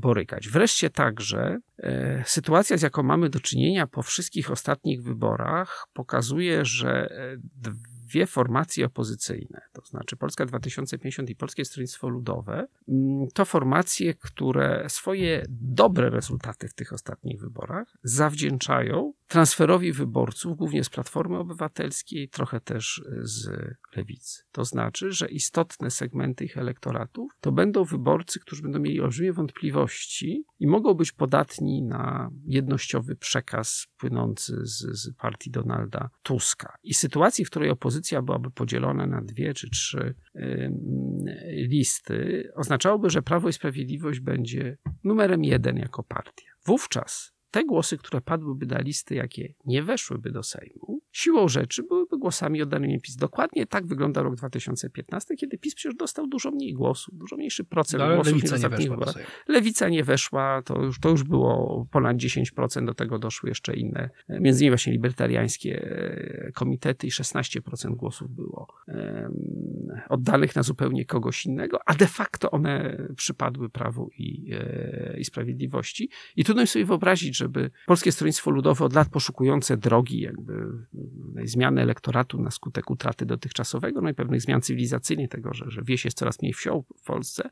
borykać. 0.00 0.48
Wreszcie 0.48 0.90
także 0.90 1.58
e, 1.78 2.22
sytuacja, 2.26 2.76
z 2.76 2.82
jaką 2.82 3.02
mamy 3.02 3.30
do 3.30 3.40
czynienia 3.40 3.86
po 3.86 4.02
wszystkich 4.02 4.50
ostatnich 4.50 5.02
wyborach, 5.02 5.88
pokazuje, 5.92 6.64
że 6.64 7.10
e, 7.10 7.36
dwie 8.16 8.26
formacje 8.26 8.86
opozycyjne, 8.86 9.60
to 9.72 9.82
znaczy 9.86 10.16
Polska 10.16 10.46
2050 10.46 11.30
i 11.30 11.36
Polskie 11.36 11.64
Stronnictwo 11.64 12.08
Ludowe, 12.08 12.66
mm, 12.88 13.28
to 13.34 13.44
formacje, 13.44 14.14
które 14.14 14.84
swoje 14.88 15.44
dobre 15.48 16.10
rezultaty 16.10 16.68
w 16.68 16.74
tych 16.74 16.92
ostatnich 16.92 17.40
wyborach 17.40 17.96
zawdzięczają 18.02 19.12
transferowi 19.26 19.92
wyborców, 19.92 20.56
głównie 20.56 20.84
z 20.84 20.90
Platformy 20.90 21.38
Obywatelskiej, 21.38 22.28
trochę 22.28 22.60
też 22.60 23.02
z 23.22 23.50
Lewicy. 23.96 24.42
To 24.52 24.64
znaczy, 24.64 25.12
że 25.12 25.28
istotne 25.28 25.90
segmenty 25.90 26.44
ich 26.44 26.58
elektoratów 26.58 27.32
to 27.40 27.52
będą 27.52 27.84
wyborcy, 27.84 28.40
którzy 28.40 28.62
będą 28.62 28.78
mieli 28.78 29.00
olbrzymie 29.00 29.32
wątpliwości 29.32 30.44
i 30.58 30.66
mogą 30.66 30.94
być 30.94 31.12
podatni 31.12 31.82
na 31.82 32.30
jednościowy 32.46 33.16
przekaz 33.16 33.86
płynący 33.96 34.56
z, 34.62 34.78
z 34.78 35.14
partii 35.16 35.50
Donalda 35.50 36.10
Tuska. 36.22 36.76
I 36.82 36.94
sytuacji, 36.94 37.44
w 37.44 37.50
której 37.50 37.70
opozycja 37.70 38.22
byłaby 38.22 38.50
podzielona 38.50 39.06
na 39.06 39.22
dwie 39.22 39.54
czy 39.54 39.70
trzy 39.70 40.14
listy, 41.68 42.50
oznaczałoby, 42.54 43.10
że 43.10 43.22
Prawo 43.22 43.48
i 43.48 43.52
Sprawiedliwość 43.52 44.20
będzie 44.20 44.78
numerem 45.04 45.44
jeden 45.44 45.76
jako 45.76 46.02
partia. 46.02 46.50
Wówczas 46.66 47.35
te 47.56 47.64
głosy, 47.64 47.98
które 47.98 48.20
padłyby 48.20 48.66
na 48.66 48.78
listy, 48.78 49.14
jakie 49.14 49.54
nie 49.64 49.82
weszłyby 49.82 50.30
do 50.30 50.42
Sejmu, 50.42 50.95
siłą 51.16 51.48
rzeczy 51.48 51.82
byłyby 51.82 52.18
głosami 52.18 52.62
oddanymi 52.62 53.00
PiS. 53.00 53.16
Dokładnie 53.16 53.66
tak 53.66 53.86
wygląda 53.86 54.22
rok 54.22 54.34
2015, 54.34 55.36
kiedy 55.36 55.58
PiS 55.58 55.74
przecież 55.74 55.96
dostał 55.96 56.26
dużo 56.26 56.50
mniej 56.50 56.74
głosów, 56.74 57.18
dużo 57.18 57.36
mniejszy 57.36 57.64
procent 57.64 58.02
no, 58.02 58.14
głosów. 58.14 58.32
lewica 58.32 58.56
nie 58.56 58.68
weszła 58.68 58.96
do. 58.96 59.12
Lewica 59.48 59.88
nie 59.88 60.04
weszła, 60.04 60.62
to 60.62 60.82
już, 60.82 61.00
to 61.00 61.08
już 61.10 61.24
było 61.24 61.86
ponad 61.90 62.16
10%, 62.16 62.86
do 62.86 62.94
tego 62.94 63.18
doszły 63.18 63.48
jeszcze 63.48 63.74
inne, 63.74 64.10
między 64.28 64.60
innymi 64.64 64.70
właśnie 64.70 64.92
libertariańskie 64.92 65.82
e, 65.82 66.52
komitety 66.52 67.06
i 67.06 67.10
16% 67.10 67.96
głosów 67.96 68.30
było 68.30 68.66
oddanych 70.08 70.56
na 70.56 70.62
zupełnie 70.62 71.04
kogoś 71.04 71.46
innego, 71.46 71.78
a 71.86 71.94
de 71.94 72.06
facto 72.06 72.50
one 72.50 72.98
przypadły 73.16 73.70
Prawu 73.70 74.10
i, 74.18 74.52
e, 74.54 75.16
i 75.18 75.24
Sprawiedliwości. 75.24 76.10
I 76.36 76.44
trudno 76.44 76.66
sobie 76.66 76.84
wyobrazić, 76.84 77.36
żeby 77.36 77.70
Polskie 77.86 78.12
Stronnictwo 78.12 78.50
Ludowe 78.50 78.84
od 78.84 78.92
lat 78.92 79.08
poszukujące 79.08 79.76
drogi 79.76 80.20
jakby 80.20 80.52
zmiany 81.44 81.82
elektoratu 81.82 82.42
na 82.42 82.50
skutek 82.50 82.90
utraty 82.90 83.26
dotychczasowego, 83.26 84.00
no 84.00 84.10
i 84.10 84.14
pewnych 84.14 84.40
zmian 84.40 84.60
cywilizacyjnych, 84.60 85.28
tego, 85.28 85.54
że, 85.54 85.70
że 85.70 85.82
wieś 85.82 86.04
jest 86.04 86.18
coraz 86.18 86.42
mniej 86.42 86.52
wsią 86.52 86.84
w 86.96 87.02
Polsce, 87.02 87.50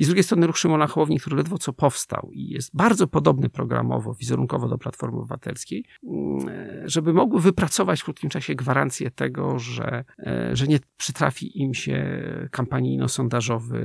i 0.00 0.04
z 0.04 0.06
drugiej 0.06 0.24
strony 0.24 0.46
ruch 0.46 0.58
Szymona 0.58 0.86
Hołowni, 0.86 1.20
który 1.20 1.36
ledwo 1.36 1.58
co 1.58 1.72
powstał 1.72 2.30
i 2.32 2.48
jest 2.48 2.76
bardzo 2.76 3.06
podobny 3.06 3.48
programowo, 3.48 4.14
wizerunkowo 4.14 4.68
do 4.68 4.78
Platformy 4.78 5.18
Obywatelskiej, 5.18 5.84
mm, 6.04 6.48
żeby 6.88 7.12
mogły 7.12 7.40
wypracować 7.40 8.00
w 8.00 8.04
krótkim 8.04 8.30
czasie 8.30 8.54
gwarancję 8.54 9.10
tego, 9.10 9.58
że, 9.58 10.04
e, 10.18 10.56
że 10.56 10.66
nie 10.66 10.78
przytrafi 10.96 11.62
im 11.62 11.74
się 11.74 12.22
kampanijno-sondażowy 12.50 13.78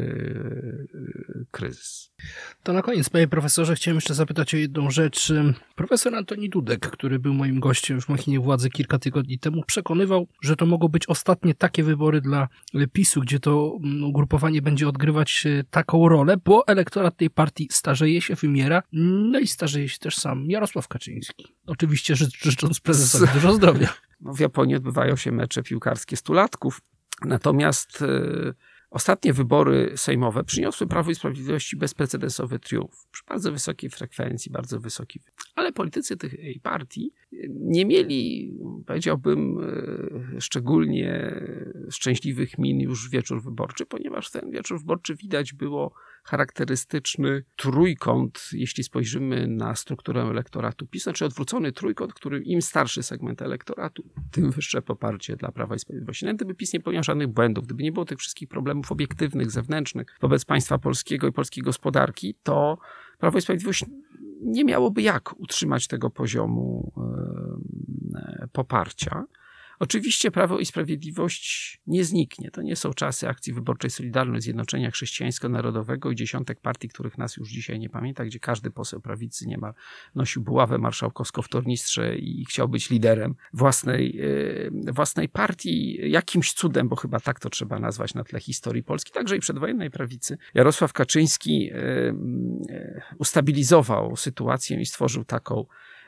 e, 0.93 1.45
kryzys. 1.51 2.12
To 2.63 2.73
na 2.73 2.82
koniec, 2.82 3.10
panie 3.10 3.28
profesorze, 3.28 3.75
chciałem 3.75 3.95
jeszcze 3.95 4.13
zapytać 4.13 4.54
o 4.54 4.58
jedną 4.58 4.89
rzecz. 4.89 5.34
Profesor 5.75 6.15
Antoni 6.15 6.49
Dudek, 6.49 6.89
który 6.89 7.19
był 7.19 7.34
moim 7.34 7.60
gościem 7.60 8.01
w 8.01 8.10
Machinie 8.10 8.39
Władzy 8.39 8.69
kilka 8.69 8.99
tygodni 8.99 9.39
temu, 9.39 9.63
przekonywał, 9.67 10.28
że 10.41 10.56
to 10.56 10.65
mogą 10.65 10.88
być 10.88 11.08
ostatnie 11.08 11.54
takie 11.54 11.84
wybory 11.84 12.21
dla 12.21 12.47
PiSu, 12.93 13.21
gdzie 13.21 13.39
to 13.39 13.78
mm, 13.84 14.04
ugrupowanie 14.04 14.62
będzie 14.62 14.88
odgrywać 14.88 15.43
e, 15.45 15.63
rolę, 16.09 16.37
bo 16.45 16.67
elektorat 16.67 17.17
tej 17.17 17.29
partii 17.29 17.67
starzeje 17.71 18.21
się, 18.21 18.35
wymiera, 18.35 18.83
no 18.91 19.39
i 19.39 19.47
starzeje 19.47 19.89
się 19.89 19.97
też 19.97 20.15
sam 20.15 20.49
Jarosław 20.49 20.87
Kaczyński. 20.87 21.55
Oczywiście 21.65 22.15
ży 22.15 22.27
życząc 22.41 22.79
prezesowi 22.79 23.33
dużo 23.33 23.53
zdrowia. 23.53 23.93
No, 24.21 24.33
w 24.33 24.39
Japonii 24.39 24.75
odbywają 24.75 25.15
się 25.15 25.31
mecze 25.31 25.63
piłkarskie 25.63 26.17
stulatków, 26.17 26.81
natomiast... 27.21 28.01
Yy 28.01 28.53
Ostatnie 28.95 29.34
wybory 29.34 29.93
sejmowe 29.95 30.43
przyniosły 30.43 30.88
Prawo 30.88 31.12
i 31.12 31.15
Sprawiedliwości 31.15 31.77
bezprecedensowy 31.77 32.60
triumf 32.60 33.08
przy 33.12 33.23
bardzo 33.27 33.51
wysokiej 33.51 33.89
frekwencji, 33.89 34.51
bardzo 34.51 34.79
wysoki. 34.79 35.19
Ale 35.55 35.71
politycy 35.71 36.17
tej 36.17 36.60
partii 36.63 37.13
nie 37.49 37.86
mieli, 37.86 38.53
powiedziałbym, 38.86 39.58
e, 40.38 40.41
szczególnie 40.41 41.41
szczęśliwych 41.89 42.58
min 42.58 42.79
już 42.79 43.10
wieczór 43.10 43.43
wyborczy, 43.43 43.86
ponieważ 43.86 44.31
ten 44.31 44.51
wieczór 44.51 44.79
wyborczy 44.79 45.15
widać 45.15 45.53
było 45.53 45.93
charakterystyczny 46.25 47.43
trójkąt, 47.55 48.49
jeśli 48.51 48.83
spojrzymy 48.83 49.47
na 49.47 49.75
strukturę 49.75 50.21
elektoratu 50.21 50.88
PiS, 50.88 51.03
znaczy 51.03 51.25
odwrócony 51.25 51.71
trójkąt, 51.71 52.13
który 52.13 52.41
im 52.41 52.61
starszy 52.61 53.03
segment 53.03 53.41
elektoratu, 53.41 54.03
tym 54.31 54.51
wyższe 54.51 54.81
poparcie 54.81 55.35
dla 55.35 55.51
Prawa 55.51 55.75
i 55.75 55.79
Sprawiedliwości. 55.79 56.25
Nawet 56.25 56.38
gdyby 56.38 56.55
PiS 56.55 56.73
nie 56.73 56.79
popełniał 56.79 57.03
żadnych 57.03 57.27
błędów, 57.27 57.65
gdyby 57.65 57.83
nie 57.83 57.91
było 57.91 58.05
tych 58.05 58.19
wszystkich 58.19 58.49
problemów 58.49 58.91
obiektywnych, 58.91 59.51
zewnętrznych 59.51 60.17
wobec 60.21 60.45
państwa 60.45 60.77
polskiego 60.77 61.27
i 61.27 61.31
polskiej 61.31 61.63
gospodarki, 61.63 62.35
to 62.43 62.77
Prawo 63.19 63.38
i 63.38 63.41
Sprawiedliwość 63.41 63.85
nie 64.41 64.65
miałoby 64.65 65.01
jak 65.01 65.39
utrzymać 65.39 65.88
tego 65.88 66.09
poziomu 66.09 66.93
poparcia. 68.51 69.25
Oczywiście 69.79 70.31
Prawo 70.31 70.59
i 70.59 70.65
Sprawiedliwość 70.65 71.77
nie 71.88 72.03
zniknie. 72.03 72.51
To 72.51 72.61
nie 72.61 72.75
są 72.75 72.93
czasy 72.93 73.29
akcji 73.29 73.53
wyborczej 73.53 73.89
Solidarność, 73.89 74.43
Zjednoczenia 74.43 74.91
Chrześcijańsko-Narodowego 74.91 76.11
i 76.11 76.15
dziesiątek 76.15 76.59
partii, 76.59 76.89
których 76.89 77.17
nas 77.17 77.38
już 77.38 77.49
dzisiaj 77.49 77.79
nie 77.79 77.89
pamięta, 77.89 78.25
gdzie 78.25 78.39
każdy 78.39 78.71
poseł 78.71 79.01
prawicy 79.01 79.47
nie 79.47 79.57
ma, 79.57 79.73
nosił 80.15 80.41
buławę 80.41 80.77
marszałkowską 80.77 81.41
w 81.41 81.49
tornistrze 81.49 82.15
i 82.15 82.45
chciał 82.45 82.69
być 82.69 82.89
liderem 82.89 83.35
własnej, 83.53 84.19
e, 84.88 84.91
własnej 84.91 85.29
partii. 85.29 85.97
Jakimś 86.11 86.53
cudem, 86.53 86.89
bo 86.89 86.95
chyba 86.95 87.19
tak 87.19 87.39
to 87.39 87.49
trzeba 87.49 87.79
nazwać 87.79 88.13
na 88.13 88.23
tle 88.23 88.39
historii 88.39 88.83
Polski, 88.83 89.11
także 89.11 89.38
i 89.38 89.39
przedwojennej 89.39 89.91
prawicy, 89.91 90.38
Jarosław 90.53 90.93
Kaczyński 90.93 91.69
e, 91.73 91.77
ustabilizował 93.17 94.15
sytuację 94.15 94.81
i 94.81 94.85
stworzył 94.85 95.25
taką 95.25 95.65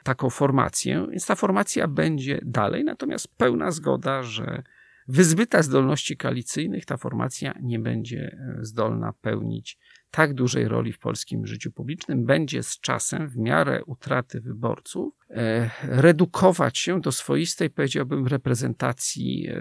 taką 0.07 0.29
formację, 0.29 1.07
więc 1.11 1.25
ta 1.25 1.35
formacja 1.35 1.87
będzie 1.87 2.39
dalej, 2.43 2.83
natomiast 2.83 3.37
pełna 3.37 3.71
zgoda, 3.71 4.23
że 4.23 4.63
wyzbyta 5.07 5.63
zdolności 5.63 6.17
koalicyjnych 6.17 6.85
ta 6.85 6.97
formacja 6.97 7.53
nie 7.61 7.79
będzie 7.79 8.37
e, 8.39 8.57
zdolna 8.61 9.13
pełnić 9.21 9.77
tak 10.11 10.33
dużej 10.33 10.67
roli 10.67 10.93
w 10.93 10.99
polskim 10.99 11.47
życiu 11.47 11.71
publicznym, 11.71 12.25
będzie 12.25 12.63
z 12.63 12.79
czasem 12.79 13.29
w 13.29 13.37
miarę 13.37 13.83
utraty 13.85 14.41
wyborców 14.41 15.13
e, 15.29 15.69
redukować 15.83 16.77
się 16.77 17.01
do 17.01 17.11
swoistej, 17.11 17.69
powiedziałbym, 17.69 18.27
reprezentacji 18.27 19.47
e, 19.47 19.53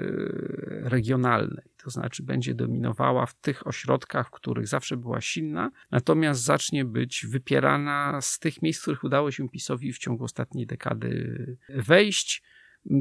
regionalnej. 0.89 1.65
To 1.85 1.91
znaczy 1.91 2.23
będzie 2.23 2.55
dominowała 2.55 3.27
w 3.27 3.35
tych 3.35 3.67
ośrodkach, 3.67 4.29
w 4.29 4.31
których 4.31 4.67
zawsze 4.67 4.97
była 4.97 5.21
silna, 5.21 5.71
natomiast 5.91 6.43
zacznie 6.43 6.85
być 6.85 7.27
wypierana 7.29 8.21
z 8.21 8.39
tych 8.39 8.63
miejsc, 8.63 8.81
w 8.81 8.83
których 8.83 9.05
udało 9.05 9.31
się 9.31 9.49
PiSowi 9.49 9.93
w 9.93 9.99
ciągu 9.99 10.25
ostatniej 10.25 10.67
dekady 10.67 11.57
wejść 11.69 12.43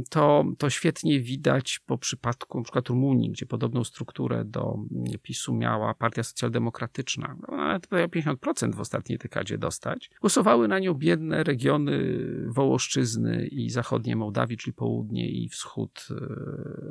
to, 0.09 0.45
to 0.57 0.69
świetnie 0.69 1.19
widać 1.19 1.79
po 1.85 1.97
przypadku 1.97 2.57
np. 2.57 2.81
Rumunii, 2.89 3.31
gdzie 3.31 3.45
podobną 3.45 3.83
strukturę 3.83 4.45
do 4.45 4.77
PiSu 5.21 5.53
miała 5.53 5.93
Partia 5.93 6.23
Socjaldemokratyczna. 6.23 7.37
No, 7.41 7.57
nawet 7.57 7.87
50% 7.87 8.75
w 8.75 8.79
ostatniej 8.79 9.17
dekadzie 9.17 9.57
dostać. 9.57 10.09
Głosowały 10.21 10.67
na 10.67 10.79
nią 10.79 10.93
biedne 10.93 11.43
regiony 11.43 12.19
Wołoszczyzny 12.47 13.47
i 13.47 13.69
zachodnie 13.69 14.15
Mołdawii, 14.15 14.57
czyli 14.57 14.73
południe 14.73 15.29
i 15.29 15.49
wschód 15.49 16.07
e, 16.11 16.15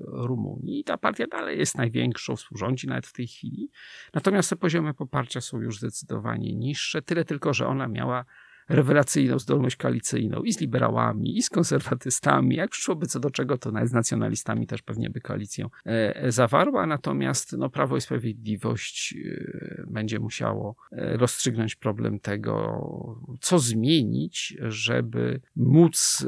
Rumunii. 0.06 0.80
I 0.80 0.84
ta 0.84 0.98
partia 0.98 1.26
dalej 1.26 1.58
jest 1.58 1.78
największą, 1.78 2.36
współrządzi 2.36 2.86
nawet 2.86 3.06
w 3.06 3.12
tej 3.12 3.26
chwili. 3.26 3.70
Natomiast 4.14 4.50
te 4.50 4.56
poziomy 4.56 4.94
poparcia 4.94 5.40
są 5.40 5.60
już 5.60 5.78
zdecydowanie 5.78 6.54
niższe. 6.54 7.02
Tyle 7.02 7.24
tylko, 7.24 7.54
że 7.54 7.66
ona 7.66 7.88
miała 7.88 8.24
rewelacyjną 8.68 9.38
zdolność 9.38 9.76
koalicyjną 9.76 10.42
i 10.42 10.52
z 10.52 10.60
liberałami, 10.60 11.38
i 11.38 11.42
z 11.42 11.50
konserwatystami. 11.50 12.56
Jak 12.56 12.70
przyszłoby 12.70 13.06
co 13.06 13.20
do 13.20 13.30
czego, 13.30 13.58
to 13.58 13.72
nawet 13.72 13.88
z 13.88 13.92
nacjonalistami 13.92 14.66
też 14.66 14.82
pewnie 14.82 15.10
by 15.10 15.20
koalicję 15.20 15.68
e, 15.84 16.32
zawarła. 16.32 16.86
Natomiast 16.86 17.52
no, 17.52 17.70
Prawo 17.70 17.96
i 17.96 18.00
Sprawiedliwość 18.00 19.14
e, 19.16 19.84
będzie 19.86 20.18
musiało 20.18 20.76
e, 20.92 21.16
rozstrzygnąć 21.16 21.74
problem 21.74 22.20
tego, 22.20 22.54
co 23.40 23.58
zmienić, 23.58 24.56
żeby 24.60 25.40
móc 25.56 26.26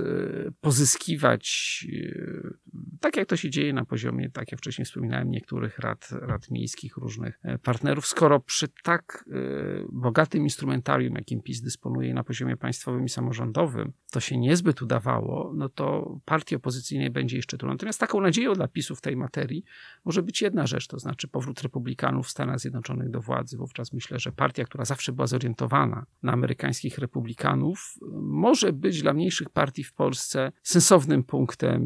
pozyskiwać, 0.61 1.87
tak 3.01 3.17
jak 3.17 3.29
to 3.29 3.37
się 3.37 3.51
dzieje 3.51 3.73
na 3.73 3.85
poziomie, 3.85 4.31
tak 4.31 4.53
jak 4.53 4.61
wcześniej 4.61 4.85
wspominałem, 4.85 5.31
niektórych 5.31 5.79
rad, 5.79 6.09
rad 6.13 6.51
miejskich, 6.51 6.97
różnych 6.97 7.41
partnerów, 7.63 8.07
skoro 8.07 8.41
przy 8.41 8.69
tak 8.83 9.25
bogatym 9.93 10.43
instrumentarium, 10.43 11.15
jakim 11.15 11.43
PiS 11.43 11.61
dysponuje 11.61 12.15
na 12.15 12.25
poziomie 12.27 12.57
państwowym 12.57 13.05
i 13.05 13.09
samorządowym 13.09 13.93
to 14.11 14.21
się 14.21 14.39
niezbyt 14.39 14.83
udawało, 14.83 15.53
no 15.57 15.69
to 15.69 16.19
partii 16.25 16.57
opozycyjnej 16.57 17.11
będzie 17.11 17.37
jeszcze 17.37 17.59
trudno. 17.59 17.75
Natomiast 17.75 18.01
taką 18.01 18.21
nadzieją 18.21 18.55
dla 18.55 18.69
PiSu 18.69 18.97
w 18.97 19.01
tej 19.01 19.17
materii 19.17 19.65
może 20.05 20.23
być 20.23 20.43
jedna 20.43 20.67
rzecz, 20.67 20.87
to 20.87 20.99
znaczy 20.99 21.29
powrót 21.29 21.63
republikanów 21.63 22.27
w 22.27 22.31
Stanach 22.31 22.61
Zjednoczonych 22.61 23.11
do 23.11 23.21
władzy. 23.21 23.57
Wówczas 23.57 23.93
myślę, 23.93 24.19
że 24.19 24.33
partia, 24.33 24.65
która 24.65 24.85
zawsze 24.85 25.13
była 25.13 25.27
zorientowana 25.27 26.07
na 26.23 26.33
amerykańskich 26.33 26.99
republikanów, 26.99 27.95
może 28.23 28.73
być 28.73 29.03
dla 29.03 29.13
mniejszych 29.13 29.51
partii 29.51 29.85
w 29.85 29.93
Polsce 29.93 30.53
sensownym 30.63 31.25
punktem 31.25 31.83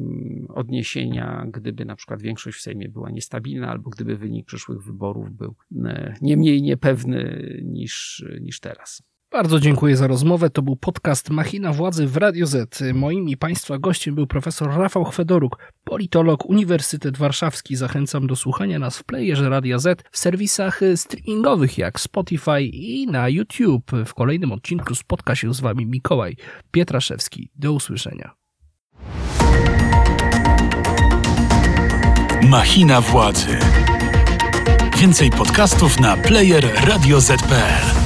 odniesienia, 0.49 1.47
gdyby 1.53 1.85
na 1.85 1.97
przykład 1.97 2.23
większość 2.23 2.59
w 2.59 2.63
Sejmie 2.63 2.89
była 2.89 3.11
niestabilna, 3.11 3.69
albo 3.69 3.91
gdyby 3.91 4.17
wynik 4.17 4.47
przyszłych 4.47 4.83
wyborów 4.83 5.33
był 5.33 5.55
e, 5.85 6.15
nie 6.21 6.37
mniej 6.37 6.63
niepewny 6.63 7.53
niż, 7.65 8.25
niż 8.41 8.61
teraz. 8.61 9.10
Bardzo 9.33 9.61
dziękuję 9.61 9.97
za 9.97 10.07
rozmowę. 10.07 10.51
To 10.51 10.63
był 10.63 10.77
podcast 10.77 11.31
Machina 11.31 11.73
Władzy 11.73 12.07
w 12.07 12.17
Radio 12.17 12.47
Z. 12.47 12.83
Moim 12.95 13.29
i 13.29 13.37
Państwa 13.37 13.79
gościem 13.79 14.15
był 14.15 14.27
profesor 14.27 14.69
Rafał 14.69 15.05
Chwedoruk, 15.05 15.59
politolog, 15.85 16.47
Uniwersytet 16.47 17.17
Warszawski. 17.17 17.77
Zachęcam 17.77 18.27
do 18.27 18.37
słuchania 18.37 18.79
nas 18.79 18.99
w 18.99 19.05
playerze 19.05 19.49
Radia 19.49 19.79
Z, 19.79 20.03
w 20.11 20.19
serwisach 20.19 20.81
streamingowych 20.97 21.79
jak 21.79 22.01
Spotify 22.01 22.63
i 22.63 23.07
na 23.07 23.29
YouTube. 23.29 23.91
W 24.07 24.15
kolejnym 24.15 24.53
odcinku 24.53 24.95
spotka 24.95 25.35
się 25.35 25.55
z 25.55 25.61
Wami 25.61 25.87
Mikołaj 25.87 26.37
Pietraszewski. 26.71 27.51
Do 27.55 27.73
usłyszenia. 27.73 28.31
Machina 32.49 33.01
władzy. 33.01 33.59
Więcej 34.99 35.31
podcastów 35.31 36.01
na 36.01 36.17
player 36.17 36.65
radioz.pl. 36.87 38.00